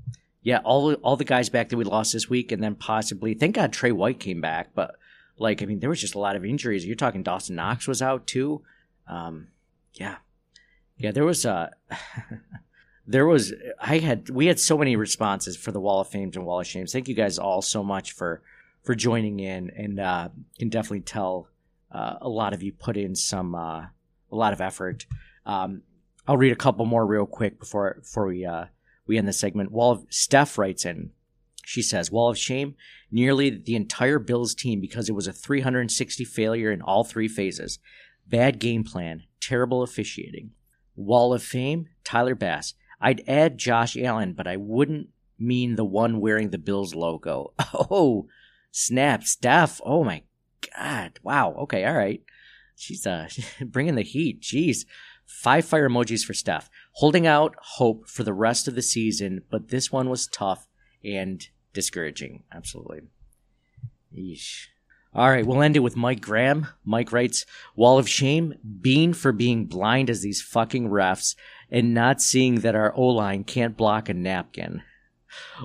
[0.41, 3.55] yeah, all all the guys back that we lost this week and then possibly thank
[3.55, 4.95] God Tre White came back, but
[5.37, 6.87] like I mean there was just a lot of injuries.
[6.87, 8.63] You're talking Dawson Knox was out too.
[9.07, 9.49] Um
[9.93, 10.17] yeah.
[10.97, 11.69] Yeah, there was uh
[13.07, 16.47] there was I had we had so many responses for the Wall of Fames and
[16.47, 16.93] Wall of Shames.
[16.93, 18.41] Thank you guys all so much for
[18.85, 21.49] for joining in and uh can definitely tell
[21.93, 23.81] uh, a lot of you put in some uh
[24.33, 25.05] a lot of effort.
[25.45, 25.83] Um
[26.27, 28.67] I'll read a couple more real quick before before we uh,
[29.07, 29.73] we end the segment.
[29.73, 31.11] Wall of Steph writes in.
[31.65, 32.75] She says, "Wall of shame,
[33.11, 37.79] nearly the entire Bills team because it was a 360 failure in all three phases.
[38.27, 40.51] Bad game plan, terrible officiating.
[40.97, 42.75] Wall of fame, Tyler Bass.
[43.01, 45.09] I'd add Josh Allen, but I wouldn't
[45.39, 47.53] mean the one wearing the Bills logo.
[47.75, 48.29] Oh,
[48.71, 49.81] snap, Steph.
[49.85, 50.23] Oh my
[50.77, 51.19] God.
[51.23, 51.55] Wow.
[51.61, 51.85] Okay.
[51.85, 52.23] All right.
[52.77, 53.29] She's uh
[53.61, 54.41] bringing the heat.
[54.41, 54.85] Jeez.
[55.27, 56.71] Five fire emojis for Steph.
[56.93, 60.69] Holding out hope for the rest of the season, but this one was tough
[61.05, 62.45] and discouraging.
[62.53, 63.03] Absolutely.
[64.17, 64.67] Yeesh.
[65.15, 66.67] All right, we'll end it with Mike Graham.
[66.85, 67.47] Mike writes,
[67.77, 71.37] Wall of shame, Beane for being blind as these fucking refs
[71.71, 74.83] and not seeing that our O line can't block a napkin.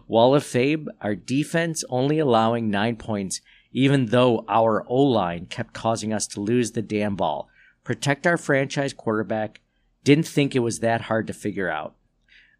[0.07, 3.41] Wall of fame, our defense only allowing nine points,
[3.71, 7.49] even though our O line kept causing us to lose the damn ball.
[7.89, 9.61] Protect our franchise quarterback.
[10.03, 11.95] Didn't think it was that hard to figure out.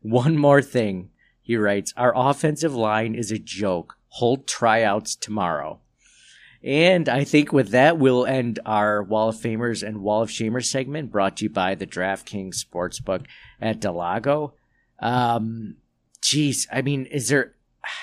[0.02, 1.12] One more thing,
[1.44, 3.96] he writes, our offensive line is a joke.
[4.08, 5.82] Hold tryouts tomorrow.
[6.64, 10.66] And I think with that, we'll end our Wall of Famers and Wall of Shamers
[10.66, 13.28] segment brought to you by the DraftKings Sportsbook
[13.62, 14.56] at del Lago.
[14.98, 15.76] Um,
[16.24, 17.54] geez, I mean, is there.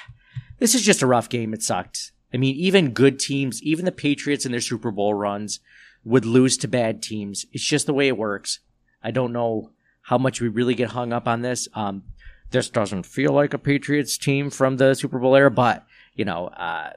[0.59, 1.53] This is just a rough game.
[1.53, 2.13] It sucked.
[2.33, 5.59] I mean, even good teams, even the Patriots in their Super Bowl runs
[6.07, 7.45] would lose to bad teams.
[7.53, 8.61] It's just the way it works.
[9.03, 11.69] I don't know how much we really get hung up on this.
[11.75, 12.05] Um,
[12.53, 15.85] this doesn't feel like a Patriots team from the Super Bowl era, but,
[16.15, 16.93] you know, uh,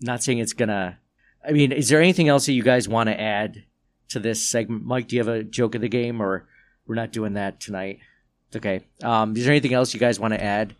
[0.00, 0.98] not saying it's gonna.
[1.46, 3.64] I mean, is there anything else that you guys want to add
[4.10, 4.84] to this segment?
[4.84, 6.46] Mike, do you have a joke of the game, or
[6.86, 7.98] we're not doing that tonight?
[8.54, 8.84] Okay.
[9.02, 10.76] Um, is there anything else you guys want to add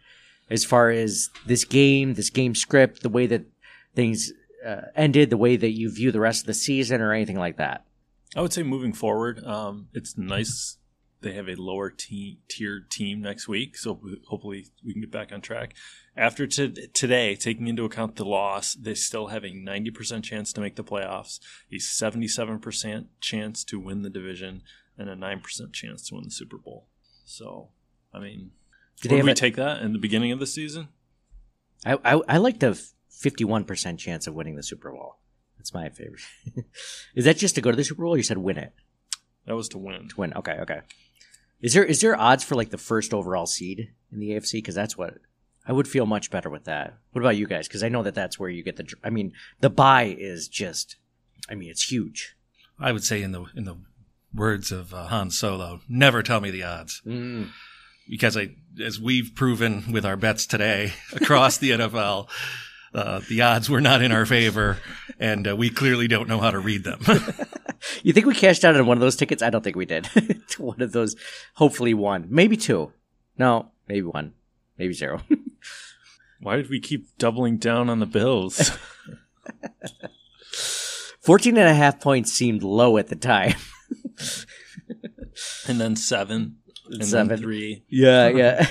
[0.51, 3.43] as far as this game, this game script, the way that
[3.97, 4.33] things
[4.65, 7.57] uh, ended, the way that you view the rest of the season, or anything like
[7.57, 7.85] that?
[8.35, 10.79] I would say moving forward, um, it's nice
[11.23, 15.33] they have a lower te- tiered team next week, so hopefully we can get back
[15.33, 15.75] on track.
[16.17, 20.61] After t- today, taking into account the loss, they still have a 90% chance to
[20.61, 21.41] make the playoffs,
[21.73, 24.63] a 77% chance to win the division,
[24.99, 26.87] and a 9% chance to win the Super Bowl.
[27.25, 27.71] So,
[28.13, 28.51] I mean,
[29.01, 30.89] did we take that in the beginning of the season?
[31.85, 32.77] I, I, I like to
[33.23, 35.17] 51% chance of winning the Super Bowl.
[35.57, 36.23] That's my favorite.
[37.15, 38.17] is that just to go to the Super Bowl?
[38.17, 38.73] you said win it.
[39.47, 40.09] That was to win.
[40.09, 40.35] To win.
[40.35, 40.59] Okay.
[40.61, 40.81] Okay.
[41.61, 44.55] Is there is there odds for like the first overall seed in the AFC?
[44.55, 45.19] Because that's what
[45.67, 46.99] I would feel much better with that.
[47.13, 47.69] What about you guys?
[47.69, 48.93] Because I know that that's where you get the.
[49.05, 50.97] I mean, the buy is just.
[51.49, 52.37] I mean, it's huge.
[52.79, 53.77] I would say in the in the
[54.35, 57.01] words of uh, Han Solo, never tell me the odds.
[57.07, 57.51] Mm.
[58.09, 62.29] Because I, as we've proven with our bets today across the NFL,
[62.95, 64.79] uh, the odds were not in our favor,
[65.19, 67.01] and uh, we clearly don't know how to read them.
[68.05, 69.43] You think we cashed out on one of those tickets?
[69.43, 70.07] I don't think we did.
[70.59, 71.17] one of those,
[71.55, 72.93] hopefully one, maybe two.
[73.37, 74.35] No, maybe one,
[74.79, 75.21] maybe zero.
[76.41, 78.71] Why did we keep doubling down on the Bills?
[81.23, 83.55] 14 and a half points seemed low at the time.
[85.67, 87.29] and then seven, and Seven.
[87.29, 87.85] then three.
[87.89, 88.67] Yeah, yeah,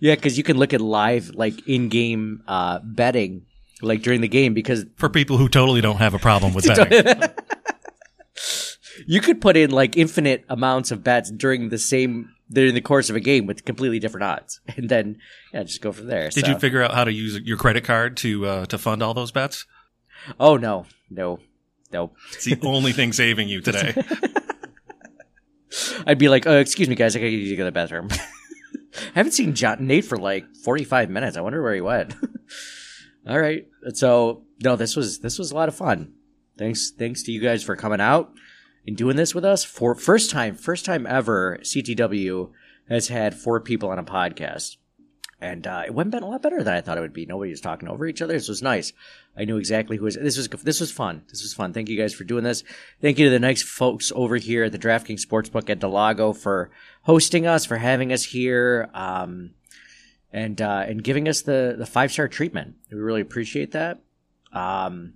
[0.00, 0.14] yeah.
[0.16, 3.46] Because you can look at live, like in-game uh, betting,
[3.82, 7.22] like during the game, because For people who totally don't have a problem with betting,
[9.06, 13.08] you could put in like infinite amounts of bets during the same during the course
[13.08, 15.18] of a game with completely different odds, and then
[15.54, 16.30] yeah, just go from there.
[16.30, 19.02] did So- you figure out how to use your credit card to uh, to fund
[19.02, 19.66] all those bets?
[20.38, 21.38] Oh no, no,
[21.92, 22.10] no.
[22.32, 23.94] It's the only thing saving you today.
[26.06, 28.08] I'd be like, oh, "Excuse me, guys, I gotta go to the bathroom."
[28.94, 31.36] I haven't seen John Nate for like forty-five minutes.
[31.36, 32.14] I wonder where he went.
[33.28, 36.14] All right, so no, this was this was a lot of fun.
[36.58, 38.32] Thanks, thanks to you guys for coming out
[38.86, 41.58] and doing this with us for first time, first time ever.
[41.62, 42.50] CTW
[42.88, 44.76] has had four people on a podcast,
[45.40, 47.26] and uh, it went a lot better than I thought it would be.
[47.26, 48.34] Nobody was talking over each other.
[48.34, 48.92] This was nice.
[49.36, 50.16] I knew exactly who was.
[50.16, 51.22] This was this was fun.
[51.30, 51.72] This was fun.
[51.72, 52.62] Thank you guys for doing this.
[53.00, 56.32] Thank you to the nice folks over here at the DraftKings Sportsbook at del Lago
[56.32, 56.70] for
[57.02, 58.90] hosting us, for having us here.
[58.92, 59.54] Um,
[60.32, 62.76] and uh, and giving us the the five star treatment.
[62.90, 64.00] We really appreciate that.
[64.52, 65.14] Um,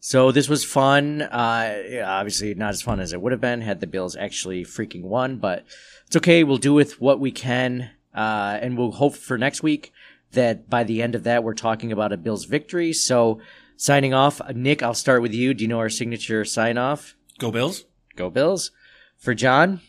[0.00, 1.22] so this was fun.
[1.22, 5.02] Uh, obviously not as fun as it would have been had the Bills actually freaking
[5.02, 5.64] won, but
[6.06, 6.42] it's okay.
[6.42, 9.92] We'll do with what we can, uh, and we'll hope for next week
[10.32, 12.92] that by the end of that we're talking about a Bills victory.
[12.92, 13.40] So
[13.76, 15.54] signing off, Nick, I'll start with you.
[15.54, 17.16] Do you know our signature sign off?
[17.38, 17.84] Go Bills.
[18.16, 18.70] Go Bills.
[19.18, 19.80] For John,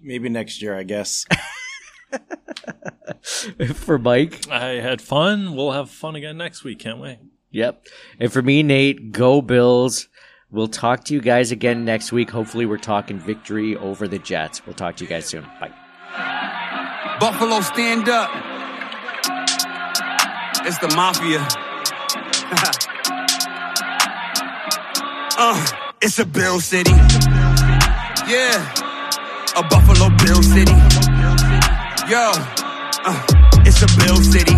[0.00, 1.26] Maybe next year, I guess.
[3.74, 5.56] for Mike, I had fun.
[5.56, 6.78] We'll have fun again next week.
[6.78, 7.18] Can't we?
[7.50, 7.86] Yep.
[8.20, 10.08] And for me, Nate, go Bills.
[10.50, 12.30] We'll talk to you guys again next week.
[12.30, 14.64] Hopefully, we're talking victory over the Jets.
[14.66, 15.44] We'll talk to you guys soon.
[15.60, 16.54] Bye.
[17.20, 18.30] Buffalo, stand up.
[20.64, 21.40] It's the mafia.
[25.36, 25.66] uh,
[26.00, 26.92] it's a Bill City.
[28.30, 28.54] Yeah,
[29.56, 30.70] a Buffalo Bill City.
[32.06, 32.30] Yo,
[33.04, 33.26] uh,
[33.66, 34.54] it's a Bill City.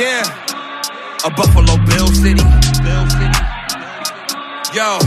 [0.00, 0.24] Yeah,
[1.26, 2.42] a Buffalo Bill City.
[4.74, 4.98] Yo,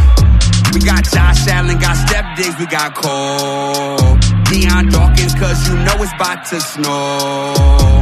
[0.71, 4.20] we got Josh Allen, got Step Diggs, we got Cole.
[4.51, 8.01] Dion Dawkins, cause you know it's about to snow.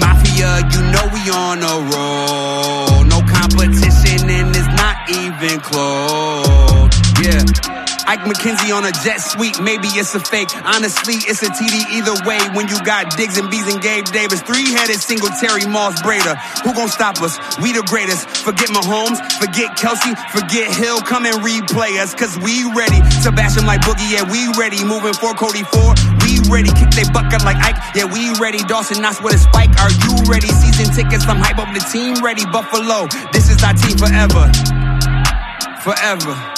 [0.00, 3.04] Mafia, you know we on a roll.
[3.04, 6.90] No competition and it's not even close.
[7.22, 7.87] Yeah.
[8.08, 10.48] Ike McKenzie on a jet suite, maybe it's a fake.
[10.64, 14.40] Honestly, it's a TD either way when you got Diggs and Bees and Gabe Davis.
[14.40, 16.40] Three-headed Singletary Moss Breida.
[16.64, 17.36] Who gon' stop us?
[17.60, 18.24] We the greatest.
[18.48, 21.04] Forget Mahomes, forget Kelce, forget Hill.
[21.04, 22.96] Come and replay us, cause we ready.
[23.20, 24.80] Sebastian like Boogie, yeah, we ready.
[24.80, 25.92] Moving for Cody 4,
[26.24, 26.72] we ready.
[26.72, 28.64] Kick they bucket like Ike, yeah, we ready.
[28.64, 30.48] Dawson Knox with a spike, are you ready?
[30.48, 32.48] Season tickets, I'm hype up the team ready.
[32.48, 33.04] Buffalo,
[33.36, 34.48] this is our team forever.
[35.84, 36.57] Forever.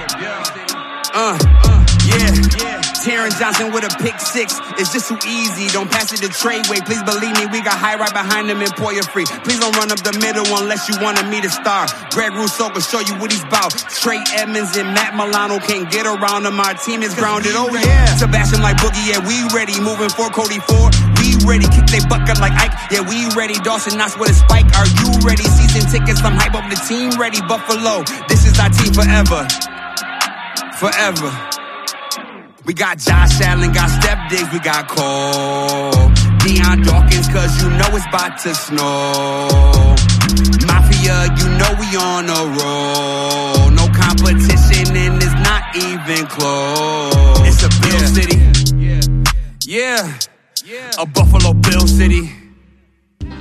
[1.13, 1.37] Uh,
[2.07, 2.31] yeah.
[2.57, 2.81] Yeah.
[3.03, 4.55] Taron Johnson with a pick six.
[4.77, 5.67] It's just too easy.
[5.73, 6.85] Don't pass it to Tre White.
[6.85, 9.25] Please believe me, we got high right behind him and Poyer free.
[9.43, 11.89] Please don't run up the middle unless you wanna meet to star.
[12.13, 13.73] Greg Rousseau can show you what he's about.
[13.89, 16.59] Trey Edmunds and Matt Milano can't get around him.
[16.59, 17.53] Our team is grounded.
[17.55, 18.05] Oh yeah.
[18.15, 19.75] Sebastian like Boogie, yeah, we ready.
[19.81, 20.93] Moving for Cody Four.
[21.19, 21.65] We ready.
[21.73, 22.71] Kick they bucket like Ike.
[22.93, 23.57] Yeah, we ready.
[23.65, 24.69] Dawson Knox with a spike.
[24.77, 25.43] Are you ready?
[25.43, 27.41] Season tickets, I'm hype up the team ready.
[27.41, 29.49] Buffalo, this is our team forever
[30.81, 31.29] forever.
[32.65, 36.09] We got Josh Allen, got Step Diggs, we got Cole.
[36.41, 39.93] Dion Dawkins, cause you know it's about to snow.
[40.65, 43.69] Mafia, you know we on a roll.
[43.79, 47.45] No competition and it's not even close.
[47.49, 48.37] It's a Bill City.
[49.63, 50.17] Yeah.
[50.65, 50.91] yeah.
[50.97, 52.40] A Buffalo Bill City.